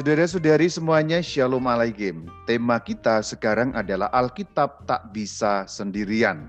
Saudara-saudari 0.00 0.64
semuanya, 0.72 1.20
Shalom 1.20 1.68
Alaikum. 1.68 2.24
Tema 2.48 2.80
kita 2.80 3.20
sekarang 3.20 3.76
adalah 3.76 4.08
Alkitab 4.16 4.88
tak 4.88 5.12
bisa 5.12 5.68
sendirian. 5.68 6.48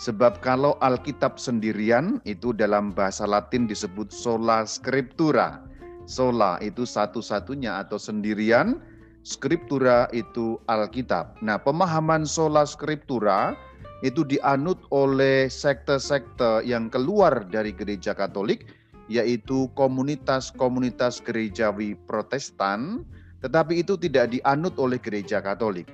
Sebab 0.00 0.40
kalau 0.40 0.80
Alkitab 0.80 1.36
sendirian, 1.36 2.24
itu 2.24 2.56
dalam 2.56 2.96
bahasa 2.96 3.28
latin 3.28 3.68
disebut 3.68 4.08
sola 4.08 4.64
scriptura. 4.64 5.60
Sola 6.08 6.56
itu 6.64 6.88
satu-satunya 6.88 7.84
atau 7.84 8.00
sendirian, 8.00 8.80
scriptura 9.28 10.08
itu 10.16 10.56
Alkitab. 10.64 11.36
Nah, 11.44 11.60
pemahaman 11.60 12.24
sola 12.24 12.64
scriptura 12.64 13.52
itu 14.00 14.24
dianut 14.24 14.80
oleh 14.88 15.52
sekte-sekte 15.52 16.64
yang 16.64 16.88
keluar 16.88 17.44
dari 17.44 17.76
gereja 17.76 18.16
Katolik, 18.16 18.72
yaitu 19.06 19.70
komunitas-komunitas 19.78 21.22
gerejawi 21.22 21.94
Protestan, 22.06 23.06
tetapi 23.42 23.82
itu 23.86 23.94
tidak 23.94 24.34
dianut 24.34 24.74
oleh 24.76 24.98
gereja 24.98 25.38
Katolik. 25.38 25.86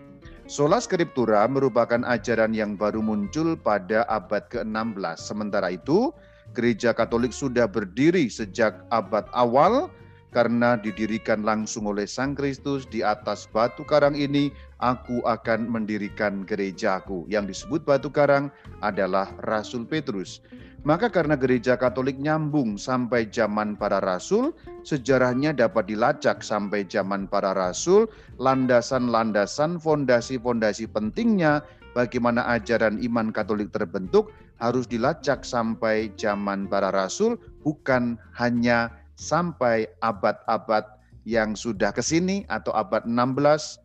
Sola 0.50 0.82
Scriptura 0.82 1.46
merupakan 1.46 2.02
ajaran 2.02 2.52
yang 2.52 2.74
baru 2.74 3.00
muncul 3.00 3.54
pada 3.54 4.04
abad 4.10 4.42
ke-16. 4.50 5.16
Sementara 5.16 5.72
itu, 5.72 6.10
gereja 6.52 6.92
Katolik 6.92 7.32
sudah 7.32 7.64
berdiri 7.70 8.26
sejak 8.28 8.84
abad 8.90 9.24
awal 9.32 9.88
karena 10.32 10.80
didirikan 10.80 11.44
langsung 11.44 11.84
oleh 11.86 12.08
Sang 12.08 12.32
Kristus 12.32 12.88
di 12.88 13.04
atas 13.04 13.44
batu 13.52 13.84
karang 13.84 14.16
ini, 14.16 14.48
aku 14.80 15.20
akan 15.28 15.68
mendirikan 15.68 16.42
gerejaku. 16.48 17.28
Yang 17.28 17.52
disebut 17.52 17.84
batu 17.84 18.08
karang 18.08 18.48
adalah 18.80 19.28
Rasul 19.44 19.84
Petrus. 19.84 20.40
Maka 20.82 21.14
karena 21.14 21.38
gereja 21.38 21.78
Katolik 21.78 22.18
nyambung 22.18 22.74
sampai 22.74 23.30
zaman 23.30 23.78
para 23.78 24.02
rasul, 24.02 24.50
sejarahnya 24.82 25.54
dapat 25.54 25.86
dilacak 25.86 26.42
sampai 26.42 26.82
zaman 26.90 27.30
para 27.30 27.54
rasul, 27.54 28.10
landasan-landasan, 28.42 29.78
fondasi-fondasi 29.78 30.90
pentingnya 30.90 31.62
bagaimana 31.94 32.42
ajaran 32.50 32.98
iman 32.98 33.30
Katolik 33.30 33.70
terbentuk 33.70 34.34
harus 34.58 34.90
dilacak 34.90 35.46
sampai 35.46 36.10
zaman 36.18 36.66
para 36.66 36.90
rasul, 36.90 37.38
bukan 37.62 38.18
hanya 38.34 38.90
sampai 39.14 39.86
abad-abad 40.02 40.82
yang 41.22 41.54
sudah 41.54 41.94
ke 41.94 42.02
sini 42.02 42.42
atau 42.50 42.74
abad 42.74 43.06
16, 43.06 43.81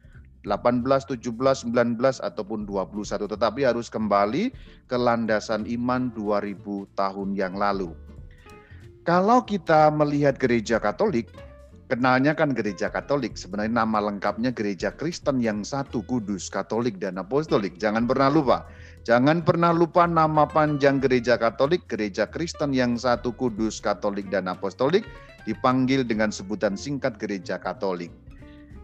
18, 0.48 0.88
17, 1.06 1.68
19 1.68 2.24
ataupun 2.24 2.64
21 2.64 3.28
tetapi 3.28 3.68
harus 3.68 3.92
kembali 3.92 4.56
ke 4.88 4.96
landasan 4.96 5.68
iman 5.68 6.10
2000 6.16 6.88
tahun 6.96 7.36
yang 7.36 7.60
lalu. 7.60 7.92
Kalau 9.08 9.44
kita 9.44 9.88
melihat 9.92 10.36
gereja 10.36 10.84
Katolik, 10.84 11.32
kenalnya 11.88 12.36
kan 12.36 12.52
gereja 12.52 12.92
Katolik, 12.92 13.40
sebenarnya 13.40 13.88
nama 13.88 14.04
lengkapnya 14.04 14.52
gereja 14.52 14.92
Kristen 14.92 15.40
yang 15.40 15.64
satu 15.64 16.04
kudus, 16.04 16.52
Katolik 16.52 17.00
dan 17.00 17.16
Apostolik. 17.16 17.80
Jangan 17.80 18.04
pernah 18.04 18.28
lupa. 18.28 18.68
Jangan 19.08 19.48
pernah 19.48 19.72
lupa 19.72 20.04
nama 20.04 20.44
panjang 20.44 21.00
gereja 21.00 21.40
Katolik, 21.40 21.88
gereja 21.88 22.28
Kristen 22.28 22.76
yang 22.76 23.00
satu 23.00 23.32
kudus, 23.32 23.80
Katolik 23.80 24.28
dan 24.28 24.52
Apostolik 24.52 25.08
dipanggil 25.48 26.04
dengan 26.04 26.28
sebutan 26.28 26.76
singkat 26.76 27.16
gereja 27.16 27.56
Katolik. 27.56 28.12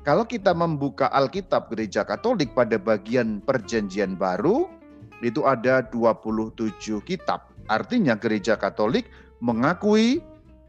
Kalau 0.04 0.28
kita 0.28 0.52
membuka 0.52 1.08
Alkitab 1.16 1.72
gereja 1.72 2.04
Katolik 2.04 2.52
pada 2.52 2.76
bagian 2.76 3.40
perjanjian 3.40 4.20
baru, 4.20 4.68
itu 5.24 5.48
ada 5.48 5.80
27 5.96 7.00
kitab. 7.08 7.48
Artinya 7.72 8.20
gereja 8.20 8.60
Katolik 8.60 9.08
mengakui 9.40 10.20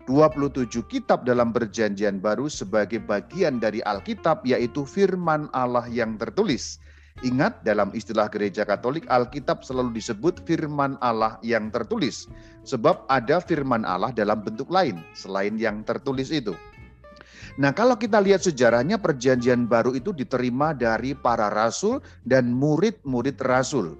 27 0.06 0.86
kitab 0.86 1.26
dalam 1.26 1.50
perjanjian 1.50 2.22
baru 2.22 2.46
sebagai 2.46 3.02
bagian 3.02 3.58
dari 3.58 3.82
Alkitab 3.82 4.46
yaitu 4.46 4.86
firman 4.86 5.50
Allah 5.50 5.90
yang 5.90 6.14
tertulis. 6.14 6.78
Ingat 7.26 7.66
dalam 7.66 7.90
istilah 7.90 8.30
gereja 8.30 8.62
Katolik 8.62 9.02
Alkitab 9.10 9.66
selalu 9.66 9.98
disebut 9.98 10.46
firman 10.46 10.94
Allah 11.02 11.42
yang 11.42 11.74
tertulis. 11.74 12.30
Sebab 12.62 13.02
ada 13.10 13.42
firman 13.42 13.82
Allah 13.82 14.14
dalam 14.14 14.46
bentuk 14.46 14.70
lain 14.70 15.02
selain 15.18 15.58
yang 15.58 15.82
tertulis 15.82 16.30
itu. 16.30 16.54
Nah 17.54 17.70
kalau 17.70 17.94
kita 17.94 18.18
lihat 18.18 18.42
sejarahnya 18.42 18.98
perjanjian 18.98 19.70
baru 19.70 19.94
itu 19.94 20.10
diterima 20.10 20.74
dari 20.74 21.14
para 21.14 21.46
rasul 21.46 22.02
dan 22.26 22.50
murid-murid 22.50 23.38
rasul. 23.46 23.94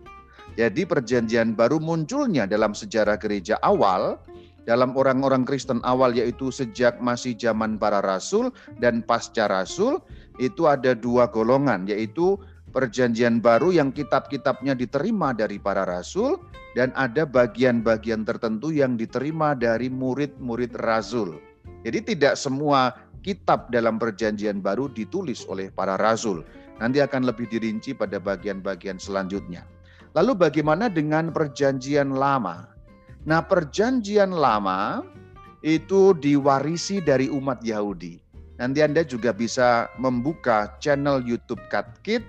Jadi 0.59 0.87
perjanjian 0.87 1.55
baru 1.55 1.79
munculnya 1.79 2.47
dalam 2.47 2.75
sejarah 2.75 3.19
gereja 3.19 3.59
awal, 3.63 4.19
dalam 4.67 4.95
orang-orang 4.99 5.47
Kristen 5.47 5.79
awal 5.87 6.15
yaitu 6.15 6.51
sejak 6.51 6.99
masih 6.99 7.35
zaman 7.39 7.79
para 7.79 8.03
rasul 8.03 8.51
dan 8.83 9.03
pasca 9.07 9.47
rasul, 9.47 10.03
itu 10.43 10.67
ada 10.67 10.95
dua 10.95 11.31
golongan 11.31 11.87
yaitu 11.87 12.39
perjanjian 12.75 13.39
baru 13.39 13.71
yang 13.71 13.95
kitab-kitabnya 13.95 14.75
diterima 14.75 15.31
dari 15.31 15.63
para 15.63 15.87
rasul 15.87 16.43
dan 16.75 16.91
ada 16.99 17.23
bagian-bagian 17.23 18.27
tertentu 18.27 18.75
yang 18.75 18.99
diterima 18.99 19.55
dari 19.55 19.87
murid-murid 19.87 20.75
rasul. 20.83 21.39
Jadi 21.87 22.17
tidak 22.17 22.35
semua 22.35 23.04
kitab 23.25 23.73
dalam 23.73 23.97
perjanjian 23.97 24.61
baru 24.61 24.93
ditulis 24.93 25.49
oleh 25.49 25.73
para 25.73 25.97
rasul. 25.97 26.45
Nanti 26.79 27.01
akan 27.01 27.25
lebih 27.25 27.49
dirinci 27.49 27.97
pada 27.97 28.21
bagian-bagian 28.21 29.01
selanjutnya. 29.01 29.65
Lalu 30.13 30.37
bagaimana 30.37 30.93
dengan 30.93 31.33
perjanjian 31.33 32.15
lama? 32.15 32.71
Nah, 33.25 33.41
perjanjian 33.41 34.31
lama 34.31 35.01
itu 35.65 36.13
diwarisi 36.13 37.01
dari 37.01 37.33
umat 37.33 37.65
Yahudi. 37.65 38.21
Nanti 38.61 38.85
Anda 38.85 39.03
juga 39.03 39.35
bisa 39.35 39.89
membuka 39.99 40.77
channel 40.79 41.25
YouTube 41.25 41.63
Katkit 41.73 42.23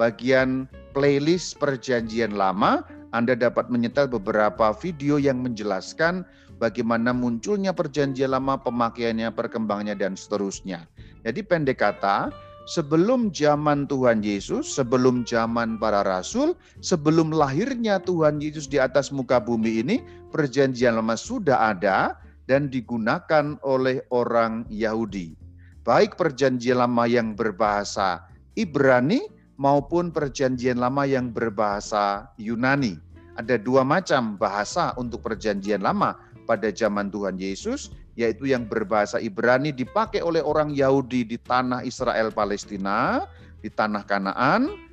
bagian 0.00 0.66
playlist 0.96 1.60
perjanjian 1.60 2.34
lama, 2.34 2.82
Anda 3.12 3.38
dapat 3.38 3.70
menyetel 3.70 4.08
beberapa 4.10 4.74
video 4.74 5.20
yang 5.20 5.44
menjelaskan 5.44 6.26
bagaimana 6.58 7.14
munculnya 7.14 7.72
perjanjian 7.72 8.34
lama, 8.34 8.58
pemakaiannya, 8.58 9.30
perkembangannya, 9.32 9.94
dan 9.94 10.18
seterusnya. 10.18 10.84
Jadi 11.22 11.40
pendek 11.46 11.80
kata, 11.80 12.34
sebelum 12.68 13.32
zaman 13.32 13.88
Tuhan 13.88 14.20
Yesus, 14.20 14.68
sebelum 14.68 15.24
zaman 15.24 15.80
para 15.80 16.04
rasul, 16.04 16.52
sebelum 16.84 17.32
lahirnya 17.32 17.96
Tuhan 18.04 18.42
Yesus 18.42 18.68
di 18.68 18.76
atas 18.76 19.08
muka 19.08 19.40
bumi 19.40 19.80
ini, 19.80 19.96
perjanjian 20.28 21.00
lama 21.00 21.16
sudah 21.16 21.72
ada 21.72 22.20
dan 22.44 22.68
digunakan 22.68 23.56
oleh 23.64 24.04
orang 24.12 24.68
Yahudi. 24.68 25.32
Baik 25.88 26.20
perjanjian 26.20 26.84
lama 26.84 27.08
yang 27.08 27.32
berbahasa 27.32 28.28
Ibrani 28.52 29.24
maupun 29.56 30.12
perjanjian 30.12 30.76
lama 30.76 31.08
yang 31.08 31.32
berbahasa 31.32 32.28
Yunani. 32.36 33.00
Ada 33.38 33.54
dua 33.54 33.86
macam 33.86 34.34
bahasa 34.34 34.92
untuk 34.98 35.22
perjanjian 35.22 35.80
lama 35.80 36.18
pada 36.48 36.72
zaman 36.72 37.12
Tuhan 37.12 37.36
Yesus, 37.36 37.92
yaitu 38.16 38.48
yang 38.48 38.64
berbahasa 38.64 39.20
Ibrani 39.20 39.68
dipakai 39.68 40.24
oleh 40.24 40.40
orang 40.40 40.72
Yahudi 40.72 41.28
di 41.28 41.36
tanah 41.36 41.84
Israel 41.84 42.32
Palestina, 42.32 43.28
di 43.60 43.68
tanah 43.68 44.08
Kanaan, 44.08 44.88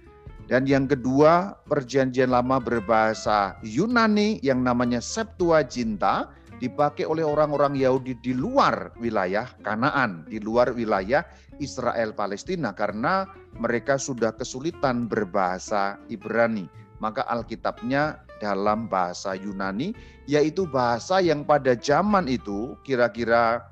dan 0.51 0.67
yang 0.67 0.85
kedua 0.85 1.57
perjanjian 1.65 2.29
lama 2.29 2.59
berbahasa 2.59 3.55
Yunani 3.63 4.43
yang 4.43 4.61
namanya 4.61 5.01
Septuaginta 5.01 6.29
dipakai 6.61 7.03
oleh 7.07 7.25
orang-orang 7.25 7.73
Yahudi 7.75 8.13
di 8.21 8.31
luar 8.35 8.93
wilayah 9.01 9.49
Kanaan, 9.65 10.27
di 10.29 10.37
luar 10.37 10.71
wilayah 10.75 11.25
Israel 11.57 12.13
Palestina 12.13 12.71
karena 12.75 13.25
mereka 13.57 13.97
sudah 13.97 14.35
kesulitan 14.35 15.07
berbahasa 15.09 15.97
Ibrani. 16.11 16.67
Maka 17.01 17.27
Alkitabnya 17.27 18.23
dalam 18.39 18.87
bahasa 18.89 19.35
Yunani, 19.35 19.95
yaitu 20.27 20.67
bahasa 20.67 21.21
yang 21.23 21.45
pada 21.45 21.75
zaman 21.77 22.27
itu 22.27 22.75
kira-kira 22.83 23.63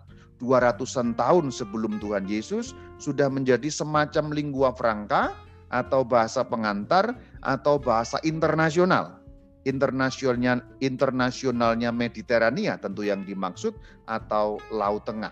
200-an 0.44 1.16
tahun 1.16 1.50
sebelum 1.50 2.04
Tuhan 2.04 2.28
Yesus 2.28 2.76
sudah 3.00 3.32
menjadi 3.32 3.72
semacam 3.72 4.36
lingua 4.36 4.70
franca 4.76 5.32
atau 5.74 6.06
bahasa 6.06 6.46
pengantar 6.46 7.18
atau 7.42 7.80
bahasa 7.82 8.20
internasional. 8.22 9.20
Internasionalnya 9.64 10.60
internasionalnya 10.84 11.90
Mediterania 11.96 12.76
tentu 12.76 13.08
yang 13.08 13.24
dimaksud 13.24 13.72
atau 14.12 14.60
Laut 14.76 15.08
Tengah. 15.08 15.32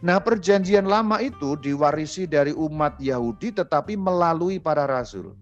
Nah, 0.00 0.16
perjanjian 0.16 0.88
lama 0.88 1.20
itu 1.20 1.60
diwarisi 1.60 2.24
dari 2.24 2.56
umat 2.56 2.96
Yahudi 3.02 3.52
tetapi 3.52 3.98
melalui 4.00 4.56
para 4.56 4.88
rasul. 4.88 5.36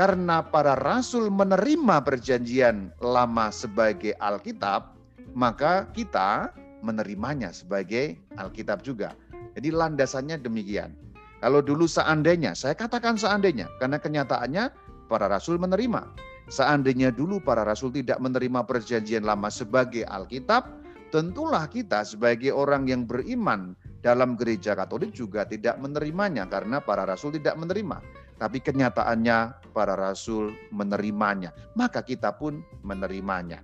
Karena 0.00 0.40
para 0.40 0.80
rasul 0.80 1.28
menerima 1.28 2.00
perjanjian 2.00 2.88
lama 3.04 3.52
sebagai 3.52 4.16
Alkitab, 4.16 4.96
maka 5.36 5.92
kita 5.92 6.56
menerimanya 6.80 7.52
sebagai 7.52 8.16
Alkitab 8.40 8.80
juga. 8.80 9.12
Jadi 9.52 9.68
landasannya 9.68 10.40
demikian. 10.40 10.96
Kalau 11.44 11.60
dulu 11.60 11.84
seandainya, 11.84 12.56
saya 12.56 12.72
katakan 12.72 13.20
seandainya, 13.20 13.68
karena 13.76 14.00
kenyataannya 14.00 14.72
para 15.12 15.28
rasul 15.28 15.60
menerima. 15.60 16.08
Seandainya 16.48 17.12
dulu 17.12 17.36
para 17.44 17.60
rasul 17.60 17.92
tidak 17.92 18.24
menerima 18.24 18.64
perjanjian 18.64 19.28
lama 19.28 19.52
sebagai 19.52 20.08
Alkitab, 20.08 20.64
tentulah 21.12 21.68
kita 21.68 22.08
sebagai 22.08 22.56
orang 22.56 22.88
yang 22.88 23.04
beriman 23.04 23.76
dalam 24.00 24.32
gereja 24.40 24.72
Katolik 24.72 25.12
juga 25.12 25.44
tidak 25.44 25.76
menerimanya 25.76 26.48
karena 26.48 26.80
para 26.80 27.04
rasul 27.04 27.36
tidak 27.36 27.60
menerima. 27.60 28.00
Tapi 28.40 28.56
kenyataannya 28.64 29.70
para 29.76 29.94
rasul 29.94 30.56
menerimanya, 30.72 31.52
maka 31.76 32.00
kita 32.00 32.32
pun 32.32 32.64
menerimanya. 32.80 33.60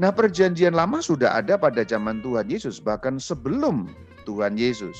Nah, 0.00 0.12
perjanjian 0.12 0.72
lama 0.72 1.00
sudah 1.00 1.36
ada 1.36 1.60
pada 1.60 1.84
zaman 1.84 2.24
Tuhan 2.24 2.48
Yesus, 2.48 2.80
bahkan 2.80 3.20
sebelum 3.20 3.92
Tuhan 4.24 4.56
Yesus. 4.56 4.96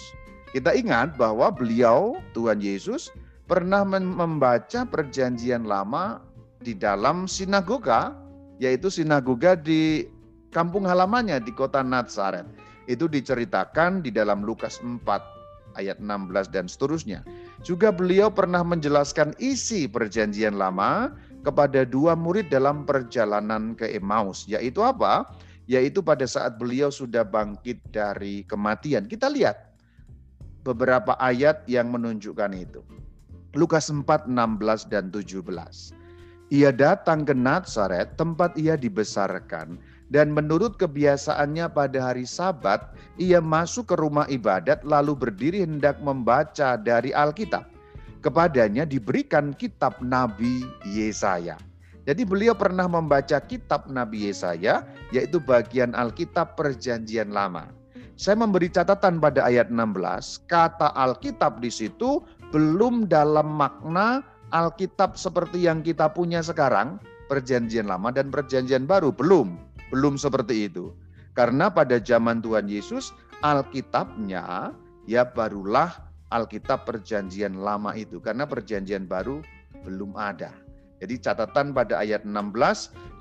Kita 0.53 0.73
ingat 0.73 1.17
bahwa 1.21 1.53
beliau, 1.53 2.21
Tuhan 2.33 2.61
Yesus, 2.61 3.13
pernah 3.45 3.85
membaca 3.85 4.89
perjanjian 4.89 5.69
lama 5.69 6.25
di 6.65 6.73
dalam 6.73 7.29
sinagoga, 7.29 8.17
yaitu 8.57 8.89
sinagoga 8.89 9.53
di 9.53 10.09
kampung 10.49 10.89
halamannya 10.89 11.45
di 11.45 11.53
kota 11.53 11.85
Nazaret. 11.85 12.49
Itu 12.89 13.11
diceritakan 13.11 14.01
di 14.01 14.15
dalam 14.15 14.47
Lukas 14.47 14.81
4 14.81 15.36
ayat 15.77 16.01
16 16.01 16.51
dan 16.51 16.67
seterusnya. 16.67 17.21
Juga 17.63 17.93
beliau 17.95 18.33
pernah 18.33 18.65
menjelaskan 18.65 19.37
isi 19.39 19.87
perjanjian 19.87 20.57
lama 20.57 21.15
kepada 21.47 21.87
dua 21.87 22.19
murid 22.19 22.51
dalam 22.51 22.83
perjalanan 22.83 23.79
ke 23.79 23.87
Emmaus. 23.95 24.49
Yaitu 24.51 24.83
apa? 24.83 25.29
Yaitu 25.71 26.03
pada 26.03 26.27
saat 26.27 26.59
beliau 26.59 26.91
sudah 26.91 27.23
bangkit 27.23 27.79
dari 27.95 28.43
kematian. 28.49 29.07
Kita 29.07 29.31
lihat 29.31 29.79
beberapa 30.67 31.15
ayat 31.23 31.63
yang 31.71 31.95
menunjukkan 31.95 32.51
itu. 32.57 32.83
Lukas 33.55 33.89
4, 33.89 34.29
16 34.29 34.91
dan 34.91 35.09
17. 35.15 35.95
Ia 36.55 36.71
datang 36.71 37.27
ke 37.27 37.35
Nazaret, 37.35 38.15
tempat 38.15 38.55
ia 38.55 38.79
dibesarkan, 38.79 39.79
dan 40.07 40.31
menurut 40.31 40.79
kebiasaannya 40.79 41.67
pada 41.75 41.99
hari 41.99 42.23
Sabat, 42.23 42.95
ia 43.19 43.43
masuk 43.43 43.91
ke 43.91 43.97
rumah 43.99 44.27
ibadat 44.31 44.87
lalu 44.87 45.19
berdiri 45.19 45.67
hendak 45.67 45.99
membaca 45.99 46.79
dari 46.79 47.11
Alkitab. 47.11 47.67
Kepadanya 48.23 48.87
diberikan 48.87 49.55
kitab 49.55 49.99
Nabi 50.03 50.67
Yesaya. 50.87 51.59
Jadi 52.07 52.23
beliau 52.23 52.55
pernah 52.55 52.87
membaca 52.87 53.35
kitab 53.43 53.91
Nabi 53.91 54.31
Yesaya, 54.31 54.87
yaitu 55.11 55.43
bagian 55.43 55.91
Alkitab 55.91 56.55
Perjanjian 56.55 57.35
Lama. 57.35 57.67
Saya 58.15 58.39
memberi 58.39 58.71
catatan 58.71 59.19
pada 59.19 59.43
ayat 59.43 59.69
16, 59.75 60.47
kata 60.47 60.95
Alkitab 60.95 61.59
di 61.59 61.69
situ 61.69 62.23
belum 62.55 63.11
dalam 63.11 63.59
makna 63.59 64.23
Alkitab 64.55 65.19
seperti 65.19 65.67
yang 65.67 65.83
kita 65.83 66.15
punya 66.15 66.41
sekarang, 66.47 67.03
Perjanjian 67.27 67.91
Lama 67.91 68.15
dan 68.15 68.31
Perjanjian 68.31 68.87
Baru, 68.87 69.11
belum 69.11 69.66
belum 69.91 70.19
seperti 70.19 70.71
itu. 70.71 70.93
Karena 71.37 71.69
pada 71.69 72.01
zaman 72.01 72.41
Tuhan 72.41 72.67
Yesus, 72.67 73.13
Alkitabnya 73.45 74.73
ya 75.05 75.23
barulah 75.29 75.93
Alkitab 76.33 76.89
perjanjian 76.89 77.61
lama 77.61 77.93
itu. 77.93 78.19
Karena 78.19 78.49
perjanjian 78.49 79.05
baru 79.05 79.45
belum 79.85 80.17
ada. 80.17 80.51
Jadi 80.97 81.21
catatan 81.21 81.77
pada 81.77 82.01
ayat 82.01 82.25
16 82.25 82.57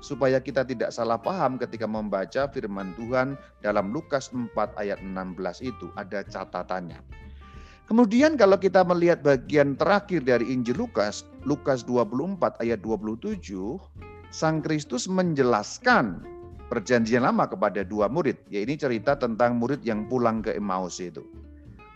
supaya 0.00 0.40
kita 0.40 0.64
tidak 0.64 0.88
salah 0.96 1.20
paham 1.20 1.60
ketika 1.60 1.84
membaca 1.84 2.48
firman 2.48 2.96
Tuhan 2.96 3.36
dalam 3.60 3.92
Lukas 3.92 4.32
4 4.32 4.48
ayat 4.80 4.96
16 5.04 5.36
itu 5.60 5.92
ada 6.00 6.24
catatannya. 6.24 6.96
Kemudian 7.86 8.34
kalau 8.34 8.58
kita 8.58 8.82
melihat 8.82 9.22
bagian 9.22 9.78
terakhir 9.78 10.24
dari 10.26 10.50
Injil 10.50 10.88
Lukas, 10.88 11.22
Lukas 11.46 11.86
24 11.86 12.58
ayat 12.64 12.82
27, 12.82 13.38
Sang 14.34 14.58
Kristus 14.58 15.06
menjelaskan 15.06 16.35
perjanjian 16.68 17.22
lama 17.22 17.46
kepada 17.46 17.86
dua 17.86 18.10
murid. 18.10 18.36
Ya 18.50 18.62
ini 18.62 18.74
cerita 18.74 19.14
tentang 19.14 19.58
murid 19.58 19.82
yang 19.86 20.06
pulang 20.10 20.42
ke 20.42 20.54
Emmaus 20.54 20.98
itu. 20.98 21.22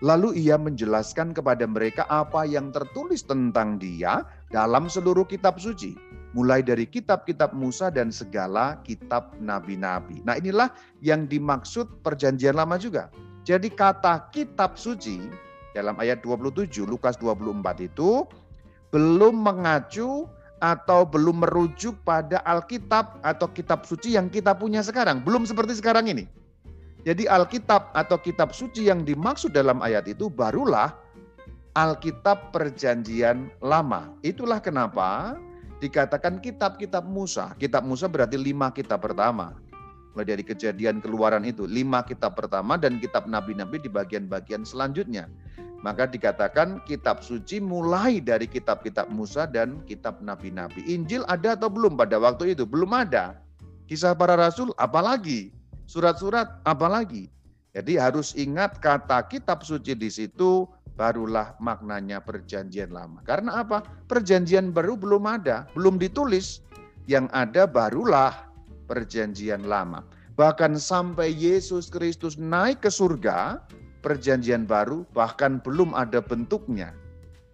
Lalu 0.00 0.48
ia 0.48 0.56
menjelaskan 0.56 1.36
kepada 1.36 1.68
mereka 1.68 2.08
apa 2.08 2.48
yang 2.48 2.72
tertulis 2.72 3.20
tentang 3.20 3.76
dia 3.76 4.24
dalam 4.48 4.88
seluruh 4.88 5.28
kitab 5.28 5.60
suci. 5.60 5.92
Mulai 6.32 6.64
dari 6.64 6.86
kitab-kitab 6.86 7.52
Musa 7.52 7.92
dan 7.92 8.08
segala 8.08 8.80
kitab 8.86 9.36
nabi-nabi. 9.42 10.24
Nah 10.24 10.38
inilah 10.40 10.72
yang 11.04 11.28
dimaksud 11.28 12.00
perjanjian 12.00 12.56
lama 12.56 12.80
juga. 12.80 13.12
Jadi 13.44 13.68
kata 13.68 14.30
kitab 14.32 14.78
suci 14.78 15.20
dalam 15.76 15.98
ayat 16.00 16.22
27 16.22 16.86
Lukas 16.86 17.18
24 17.18 17.82
itu 17.82 18.24
belum 18.94 19.42
mengacu 19.42 20.26
atau 20.60 21.08
belum 21.08 21.42
merujuk 21.42 21.96
pada 22.04 22.44
Alkitab 22.44 23.24
atau 23.24 23.48
kitab 23.50 23.88
suci 23.88 24.14
yang 24.14 24.28
kita 24.28 24.52
punya 24.52 24.84
sekarang. 24.84 25.24
Belum 25.24 25.48
seperti 25.48 25.80
sekarang 25.80 26.12
ini. 26.12 26.28
Jadi 27.00 27.24
Alkitab 27.24 27.96
atau 27.96 28.20
kitab 28.20 28.52
suci 28.52 28.92
yang 28.92 29.08
dimaksud 29.08 29.56
dalam 29.56 29.80
ayat 29.80 30.04
itu 30.04 30.28
barulah 30.28 30.92
Alkitab 31.72 32.52
perjanjian 32.52 33.48
lama. 33.64 34.12
Itulah 34.20 34.60
kenapa 34.60 35.40
dikatakan 35.80 36.44
kitab-kitab 36.44 37.08
Musa. 37.08 37.56
Kitab 37.56 37.88
Musa 37.88 38.04
berarti 38.04 38.36
lima 38.36 38.68
kitab 38.68 39.00
pertama. 39.00 39.56
Mulai 40.12 40.36
dari 40.36 40.44
kejadian 40.44 41.00
keluaran 41.00 41.46
itu, 41.46 41.64
lima 41.64 42.04
kitab 42.04 42.36
pertama 42.36 42.76
dan 42.76 43.00
kitab 43.00 43.30
nabi-nabi 43.30 43.80
di 43.80 43.88
bagian-bagian 43.88 44.66
selanjutnya. 44.66 45.30
Maka 45.80 46.04
dikatakan 46.04 46.84
kitab 46.84 47.24
suci 47.24 47.56
mulai 47.56 48.20
dari 48.20 48.44
kitab-kitab 48.44 49.08
Musa 49.08 49.48
dan 49.48 49.80
kitab 49.88 50.20
nabi-nabi. 50.20 50.84
Injil 50.84 51.24
ada 51.24 51.56
atau 51.56 51.72
belum 51.72 51.96
pada 51.96 52.20
waktu 52.20 52.52
itu? 52.52 52.68
Belum 52.68 52.92
ada. 52.92 53.40
Kisah 53.88 54.12
para 54.12 54.36
rasul 54.36 54.76
apalagi? 54.76 55.56
Surat-surat 55.88 56.60
apalagi? 56.68 57.32
Jadi 57.72 57.96
harus 57.96 58.36
ingat 58.36 58.78
kata 58.78 59.24
kitab 59.32 59.64
suci 59.64 59.96
di 59.96 60.12
situ 60.12 60.68
barulah 61.00 61.56
maknanya 61.64 62.20
perjanjian 62.20 62.92
lama. 62.92 63.24
Karena 63.24 63.64
apa? 63.64 63.80
Perjanjian 64.04 64.76
baru 64.76 65.00
belum 65.00 65.24
ada, 65.24 65.64
belum 65.72 65.96
ditulis. 65.96 66.60
Yang 67.08 67.32
ada 67.32 67.64
barulah 67.64 68.52
perjanjian 68.84 69.64
lama. 69.64 70.04
Bahkan 70.36 70.76
sampai 70.76 71.32
Yesus 71.32 71.88
Kristus 71.88 72.36
naik 72.36 72.84
ke 72.84 72.90
surga, 72.92 73.64
perjanjian 74.00 74.64
baru 74.64 75.04
bahkan 75.12 75.60
belum 75.60 75.92
ada 75.94 76.18
bentuknya. 76.24 76.92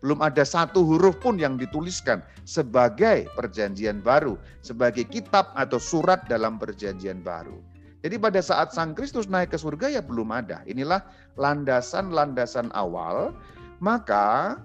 Belum 0.00 0.22
ada 0.22 0.46
satu 0.46 0.86
huruf 0.86 1.18
pun 1.18 1.40
yang 1.40 1.58
dituliskan 1.58 2.22
sebagai 2.46 3.26
perjanjian 3.34 4.04
baru, 4.04 4.38
sebagai 4.62 5.02
kitab 5.08 5.50
atau 5.58 5.82
surat 5.82 6.22
dalam 6.30 6.62
perjanjian 6.62 7.24
baru. 7.26 7.58
Jadi 8.06 8.22
pada 8.22 8.38
saat 8.38 8.70
Sang 8.70 8.94
Kristus 8.94 9.26
naik 9.26 9.50
ke 9.50 9.58
surga 9.58 9.90
ya 9.90 10.02
belum 10.04 10.30
ada. 10.30 10.62
Inilah 10.70 11.02
landasan-landasan 11.34 12.70
awal. 12.70 13.34
Maka 13.82 14.56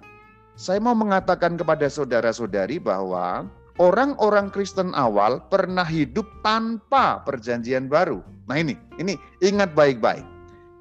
saya 0.54 0.78
mau 0.78 0.94
mengatakan 0.94 1.58
kepada 1.58 1.90
saudara-saudari 1.90 2.78
bahwa 2.78 3.50
orang-orang 3.82 4.54
Kristen 4.54 4.94
awal 4.94 5.42
pernah 5.50 5.88
hidup 5.88 6.28
tanpa 6.46 7.26
perjanjian 7.26 7.90
baru. 7.90 8.22
Nah 8.46 8.62
ini, 8.62 8.78
ini 9.02 9.18
ingat 9.42 9.74
baik-baik. 9.74 10.22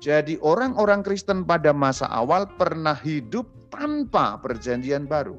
Jadi 0.01 0.41
orang-orang 0.41 1.05
Kristen 1.05 1.45
pada 1.45 1.77
masa 1.77 2.09
awal 2.09 2.49
pernah 2.57 2.97
hidup 2.97 3.45
tanpa 3.69 4.41
perjanjian 4.41 5.05
baru. 5.05 5.37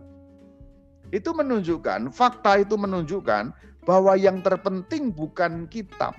Itu 1.09 1.33
menunjukkan, 1.33 2.13
fakta 2.13 2.61
itu 2.61 2.77
menunjukkan 2.77 3.51
bahwa 3.83 4.13
yang 4.15 4.39
terpenting 4.45 5.09
bukan 5.09 5.65
kitab. 5.67 6.13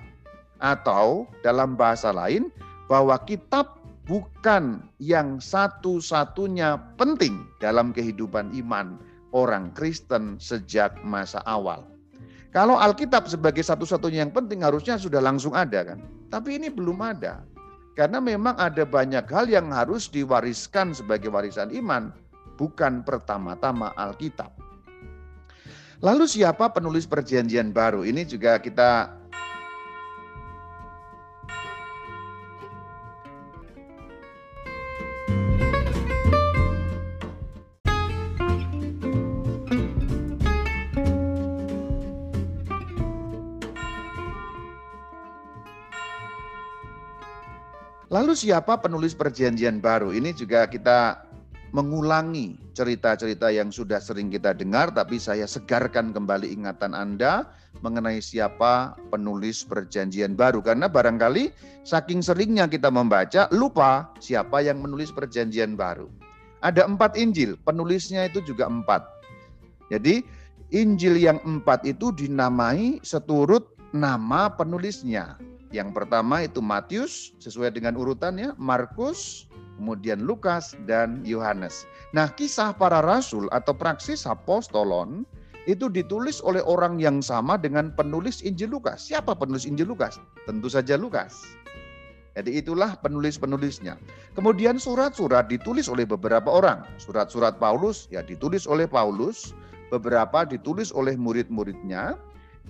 Atau 0.59 1.27
dalam 1.39 1.79
bahasa 1.79 2.11
lain, 2.11 2.51
bahwa 2.91 3.15
kitab 3.23 3.79
bukan 4.03 4.83
yang 4.99 5.39
satu-satunya 5.39 6.75
penting 6.99 7.47
dalam 7.63 7.95
kehidupan 7.95 8.51
iman 8.59 8.99
orang 9.31 9.71
Kristen 9.71 10.37
sejak 10.37 10.99
masa 11.01 11.39
awal. 11.47 11.87
Kalau 12.53 12.77
Alkitab 12.77 13.25
sebagai 13.25 13.65
satu-satunya 13.65 14.29
yang 14.29 14.33
penting 14.35 14.61
harusnya 14.61 14.99
sudah 14.99 15.17
langsung 15.17 15.57
ada 15.57 15.95
kan. 15.95 15.99
Tapi 16.29 16.61
ini 16.61 16.69
belum 16.69 17.01
ada. 17.01 17.41
Karena 17.93 18.17
memang 18.17 18.57
ada 18.57 18.89
banyak 18.89 19.29
hal 19.29 19.45
yang 19.45 19.69
harus 19.69 20.09
diwariskan 20.09 20.97
sebagai 20.97 21.29
warisan 21.29 21.69
iman, 21.77 22.09
bukan 22.57 23.05
pertama-tama 23.05 23.93
Alkitab. 23.93 24.49
Lalu 26.03 26.27
siapa 26.27 26.73
penulis 26.73 27.07
perjanjian 27.07 27.71
baru? 27.71 28.03
Ini 28.03 28.27
juga 28.27 28.59
kita 28.59 29.22
Lalu 48.13 48.37
siapa 48.37 48.77
penulis 48.77 49.17
perjanjian 49.17 49.81
baru? 49.81 50.13
Ini 50.13 50.37
juga 50.37 50.69
kita 50.69 51.25
mengulangi 51.73 52.61
cerita-cerita 52.77 53.49
yang 53.49 53.73
sudah 53.73 53.97
sering 53.97 54.29
kita 54.29 54.53
dengar, 54.53 54.93
tapi 54.93 55.17
saya 55.17 55.49
segarkan 55.49 56.13
kembali 56.13 56.45
ingatan 56.53 56.93
Anda 56.93 57.49
mengenai 57.81 58.21
siapa 58.21 58.93
penulis 59.09 59.65
Perjanjian 59.65 60.37
Baru, 60.37 60.61
karena 60.61 60.85
barangkali 60.85 61.49
saking 61.81 62.21
seringnya 62.21 62.69
kita 62.69 62.93
membaca, 62.93 63.49
lupa 63.49 64.13
siapa 64.21 64.61
yang 64.61 64.85
menulis 64.85 65.09
Perjanjian 65.09 65.73
Baru. 65.73 66.13
Ada 66.61 66.85
empat 66.85 67.17
Injil, 67.17 67.57
penulisnya 67.65 68.29
itu 68.29 68.45
juga 68.45 68.69
empat. 68.69 69.01
Jadi, 69.89 70.21
Injil 70.69 71.17
yang 71.17 71.41
empat 71.41 71.81
itu 71.89 72.13
dinamai 72.13 73.01
seturut 73.01 73.73
nama 73.89 74.53
penulisnya. 74.53 75.41
Yang 75.73 75.89
pertama 75.97 76.45
itu 76.45 76.61
Matius, 76.61 77.33
sesuai 77.41 77.73
dengan 77.73 77.97
urutannya, 77.97 78.53
Markus, 78.61 79.49
kemudian 79.81 80.21
Lukas 80.21 80.77
dan 80.85 81.25
Yohanes. 81.25 81.89
Nah, 82.13 82.29
kisah 82.29 82.77
para 82.77 83.01
rasul 83.01 83.49
atau 83.49 83.73
praksis 83.73 84.29
apostolon 84.29 85.25
itu 85.65 85.89
ditulis 85.89 86.45
oleh 86.45 86.61
orang 86.61 87.01
yang 87.01 87.25
sama 87.25 87.57
dengan 87.57 87.89
penulis 87.97 88.45
Injil 88.45 88.69
Lukas. 88.69 89.09
Siapa 89.09 89.33
penulis 89.33 89.65
Injil 89.65 89.89
Lukas? 89.89 90.21
Tentu 90.45 90.69
saja 90.69 90.93
Lukas. 90.93 91.57
Jadi 92.33 92.61
itulah 92.61 92.97
penulis-penulisnya. 93.01 93.97
Kemudian 94.33 94.81
surat-surat 94.81 95.49
ditulis 95.49 95.85
oleh 95.85 96.05
beberapa 96.05 96.49
orang. 96.49 96.81
Surat-surat 96.97 97.61
Paulus 97.61 98.09
ya 98.09 98.25
ditulis 98.25 98.65
oleh 98.65 98.89
Paulus, 98.89 99.53
beberapa 99.93 100.41
ditulis 100.45 100.89
oleh 100.93 101.13
murid-muridnya. 101.13 102.17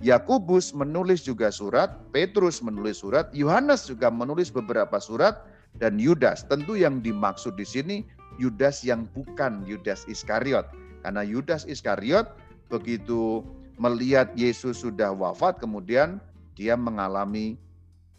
Yakubus 0.02 0.74
menulis 0.74 1.22
juga 1.22 1.54
surat, 1.54 2.02
Petrus 2.10 2.58
menulis 2.58 2.98
surat, 3.04 3.30
Yohanes 3.30 3.86
juga 3.86 4.10
menulis 4.10 4.50
beberapa 4.50 4.98
surat, 4.98 5.46
dan 5.78 5.98
Yudas. 5.98 6.46
Tentu 6.46 6.78
yang 6.78 7.02
dimaksud 7.02 7.54
di 7.54 7.66
sini 7.66 7.96
Yudas 8.38 8.82
yang 8.82 9.06
bukan 9.14 9.62
Yudas 9.66 10.06
Iskariot. 10.10 10.66
Karena 11.06 11.22
Yudas 11.22 11.66
Iskariot 11.66 12.26
begitu 12.70 13.46
melihat 13.78 14.30
Yesus 14.38 14.82
sudah 14.82 15.10
wafat 15.10 15.58
kemudian 15.58 16.22
dia 16.54 16.78
mengalami 16.78 17.58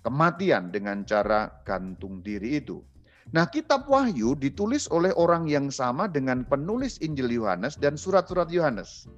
kematian 0.03 0.69
dengan 0.69 1.07
cara 1.07 1.49
gantung 1.63 2.19
diri 2.21 2.59
itu. 2.59 2.83
Nah, 3.33 3.49
kitab 3.49 3.89
Wahyu 3.89 4.37
ditulis 4.37 4.85
oleh 4.93 5.09
orang 5.17 5.49
yang 5.49 5.73
sama 5.73 6.05
dengan 6.05 6.45
penulis 6.45 7.01
Injil 7.01 7.33
Yohanes 7.33 7.73
dan 7.73 7.97
surat-surat 7.97 8.53
Yohanes. 8.53 9.09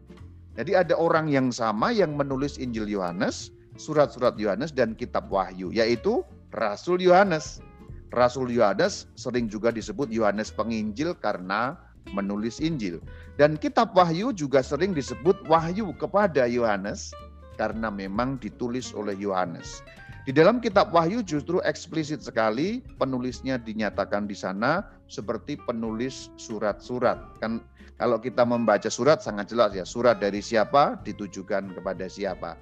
Jadi 0.58 0.74
ada 0.74 0.98
orang 0.98 1.30
yang 1.30 1.54
sama 1.54 1.94
yang 1.94 2.18
menulis 2.18 2.58
Injil 2.58 2.90
Yohanes, 2.90 3.54
surat-surat 3.78 4.34
Yohanes 4.42 4.74
dan 4.74 4.98
kitab 4.98 5.30
Wahyu, 5.30 5.70
yaitu 5.70 6.26
Rasul 6.58 6.98
Yohanes. 7.06 7.62
Rasul 8.10 8.50
Yohanes 8.50 9.06
sering 9.14 9.46
juga 9.46 9.70
disebut 9.70 10.10
Yohanes 10.10 10.50
Penginjil 10.50 11.14
karena 11.22 11.78
menulis 12.16 12.58
Injil. 12.58 12.98
Dan 13.38 13.60
kitab 13.60 13.94
Wahyu 13.94 14.34
juga 14.34 14.66
sering 14.66 14.98
disebut 14.98 15.38
Wahyu 15.46 15.94
kepada 16.02 16.50
Yohanes 16.50 17.14
karena 17.62 17.94
memang 17.94 18.42
ditulis 18.42 18.96
oleh 18.98 19.14
Yohanes. 19.14 19.86
Di 20.28 20.36
dalam 20.36 20.60
kitab 20.60 20.92
Wahyu 20.92 21.24
justru 21.24 21.64
eksplisit 21.64 22.20
sekali 22.20 22.84
penulisnya 23.00 23.56
dinyatakan 23.56 24.28
di 24.28 24.36
sana 24.36 24.84
seperti 25.08 25.56
penulis 25.56 26.28
surat-surat. 26.36 27.16
Kan 27.40 27.64
kalau 27.98 28.22
kita 28.22 28.46
membaca 28.46 28.88
surat 28.88 29.20
sangat 29.25 29.51
jelas 29.51 29.74
ya, 29.74 29.86
surat 29.86 30.22
dari 30.22 30.42
siapa 30.42 31.01
ditujukan 31.01 31.74
kepada 31.77 32.06
siapa. 32.06 32.58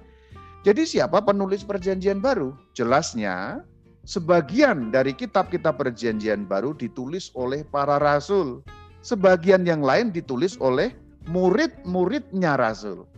Jadi 0.64 0.82
siapa 0.82 1.22
penulis 1.22 1.62
perjanjian 1.62 2.18
baru? 2.18 2.56
Jelasnya 2.74 3.62
Sebagian 4.06 4.94
dari 4.94 5.10
kitab-kitab 5.18 5.82
perjanjian 5.82 6.46
baru 6.46 6.70
ditulis 6.78 7.34
oleh 7.34 7.66
para 7.66 7.98
rasul. 7.98 8.62
Sebagian 9.02 9.66
yang 9.66 9.82
lain 9.82 10.14
ditulis 10.14 10.54
oleh 10.62 10.94
murid-muridnya 11.26 12.54
rasul. 12.54 13.10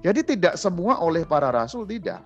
Jadi 0.00 0.24
tidak 0.24 0.56
semua 0.56 0.96
oleh 1.04 1.28
para 1.28 1.52
rasul, 1.52 1.84
tidak. 1.84 2.24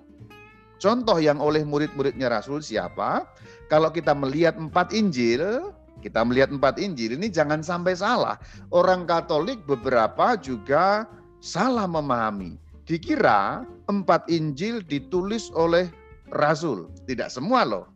Contoh 0.78 1.18
yang 1.18 1.42
oleh 1.42 1.66
murid-muridnya 1.66 2.30
rasul 2.30 2.62
siapa? 2.62 3.26
Kalau 3.66 3.90
kita 3.90 4.14
melihat 4.14 4.54
empat 4.54 4.94
Injil, 4.94 5.74
kita 6.00 6.24
melihat 6.24 6.50
empat 6.50 6.80
Injil 6.80 7.16
ini 7.16 7.28
jangan 7.28 7.60
sampai 7.60 7.94
salah. 7.94 8.40
Orang 8.72 9.04
Katolik 9.04 9.62
beberapa 9.68 10.34
juga 10.40 11.04
salah 11.44 11.84
memahami. 11.86 12.56
Dikira 12.88 13.62
empat 13.86 14.26
Injil 14.32 14.82
ditulis 14.82 15.52
oleh 15.54 15.86
rasul. 16.34 16.90
Tidak 17.06 17.30
semua 17.30 17.62
loh. 17.62 17.86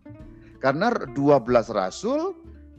Karena 0.62 0.92
12 0.92 1.16
rasul 1.72 2.32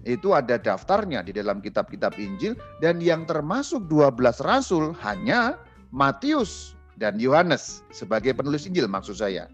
itu 0.05 0.37
ada 0.37 0.61
daftarnya 0.61 1.25
di 1.25 1.33
dalam 1.33 1.59
kitab-kitab 1.59 2.15
Injil 2.21 2.53
dan 2.79 3.01
yang 3.01 3.25
termasuk 3.25 3.89
12 3.89 4.41
rasul 4.45 4.93
hanya 5.01 5.57
Matius 5.89 6.77
dan 7.01 7.17
Yohanes 7.17 7.83
sebagai 7.89 8.31
penulis 8.37 8.69
Injil 8.69 8.85
maksud 8.85 9.17
saya. 9.19 9.49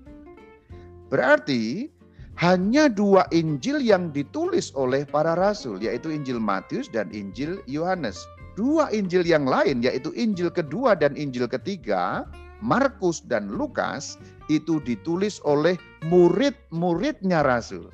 Berarti 1.12 1.92
hanya 2.40 2.88
dua 2.88 3.28
Injil 3.36 3.84
yang 3.84 4.16
ditulis 4.16 4.72
oleh 4.78 5.04
para 5.04 5.36
rasul 5.36 5.82
yaitu 5.82 6.14
Injil 6.14 6.40
Matius 6.40 6.88
dan 6.88 7.12
Injil 7.12 7.60
Yohanes. 7.68 8.22
Dua 8.56 8.92
Injil 8.92 9.24
yang 9.28 9.48
lain 9.48 9.84
yaitu 9.84 10.12
Injil 10.16 10.52
kedua 10.52 10.96
dan 10.96 11.16
Injil 11.20 11.48
ketiga 11.48 12.28
Markus 12.62 13.26
dan 13.26 13.50
Lukas 13.50 14.22
itu 14.48 14.78
ditulis 14.86 15.42
oleh 15.44 15.76
murid-muridnya 16.06 17.42
Rasul. 17.42 17.90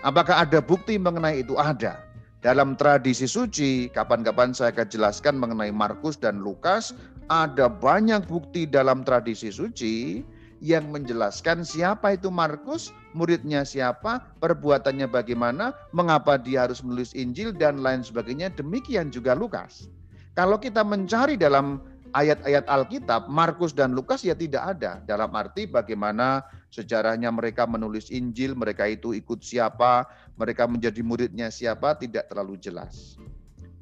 Apakah 0.00 0.48
ada 0.48 0.60
bukti 0.64 0.96
mengenai 0.96 1.44
itu? 1.44 1.56
Ada. 1.56 2.00
Dalam 2.44 2.76
tradisi 2.76 3.24
suci, 3.24 3.88
kapan-kapan 3.88 4.52
saya 4.52 4.68
akan 4.72 4.88
jelaskan 4.92 5.40
mengenai 5.40 5.72
Markus 5.72 6.20
dan 6.20 6.44
Lukas, 6.44 6.92
ada 7.32 7.72
banyak 7.72 8.28
bukti 8.28 8.68
dalam 8.68 9.00
tradisi 9.00 9.48
suci 9.48 10.20
yang 10.62 10.90
menjelaskan 10.90 11.66
siapa 11.66 12.14
itu 12.14 12.30
Markus, 12.30 12.94
muridnya 13.16 13.62
siapa, 13.66 14.22
perbuatannya 14.38 15.06
bagaimana, 15.10 15.74
mengapa 15.90 16.38
dia 16.38 16.66
harus 16.68 16.82
menulis 16.82 17.14
Injil, 17.14 17.54
dan 17.54 17.82
lain 17.82 18.02
sebagainya. 18.02 18.52
Demikian 18.54 19.10
juga 19.10 19.34
Lukas. 19.34 19.90
Kalau 20.34 20.58
kita 20.58 20.82
mencari 20.82 21.38
dalam 21.38 21.78
ayat-ayat 22.14 22.64
Alkitab, 22.70 23.26
Markus 23.26 23.74
dan 23.74 23.92
Lukas 23.92 24.22
ya 24.22 24.38
tidak 24.38 24.78
ada. 24.78 25.02
Dalam 25.02 25.34
arti 25.34 25.66
bagaimana 25.66 26.46
sejarahnya 26.70 27.30
mereka 27.34 27.66
menulis 27.66 28.10
Injil, 28.10 28.54
mereka 28.54 28.86
itu 28.86 29.14
ikut 29.14 29.42
siapa, 29.42 30.06
mereka 30.38 30.66
menjadi 30.70 31.02
muridnya 31.02 31.50
siapa, 31.50 31.98
tidak 31.98 32.30
terlalu 32.30 32.58
jelas. 32.58 33.18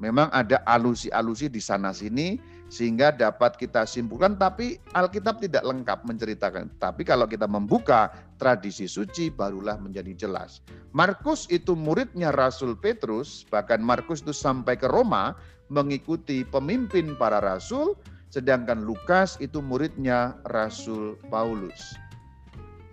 Memang 0.00 0.33
ada 0.35 0.59
alusi-alusi 0.67 1.47
di 1.47 1.62
sana-sini 1.62 2.43
sehingga 2.73 3.12
dapat 3.12 3.61
kita 3.61 3.85
simpulkan, 3.85 4.41
tapi 4.41 4.81
Alkitab 4.97 5.45
tidak 5.45 5.61
lengkap 5.61 6.09
menceritakan. 6.09 6.73
Tapi 6.81 7.05
kalau 7.05 7.29
kita 7.29 7.45
membuka 7.45 8.09
tradisi 8.41 8.88
suci, 8.88 9.29
barulah 9.29 9.76
menjadi 9.76 10.25
jelas. 10.25 10.64
Markus 10.97 11.45
itu 11.52 11.76
muridnya 11.76 12.33
Rasul 12.33 12.73
Petrus, 12.73 13.45
bahkan 13.52 13.85
Markus 13.85 14.25
itu 14.25 14.33
sampai 14.33 14.81
ke 14.81 14.88
Roma 14.88 15.37
mengikuti 15.69 16.49
pemimpin 16.49 17.12
para 17.21 17.45
rasul, 17.45 17.93
sedangkan 18.33 18.88
Lukas 18.88 19.37
itu 19.45 19.61
muridnya 19.61 20.41
Rasul 20.49 21.21
Paulus. 21.29 21.93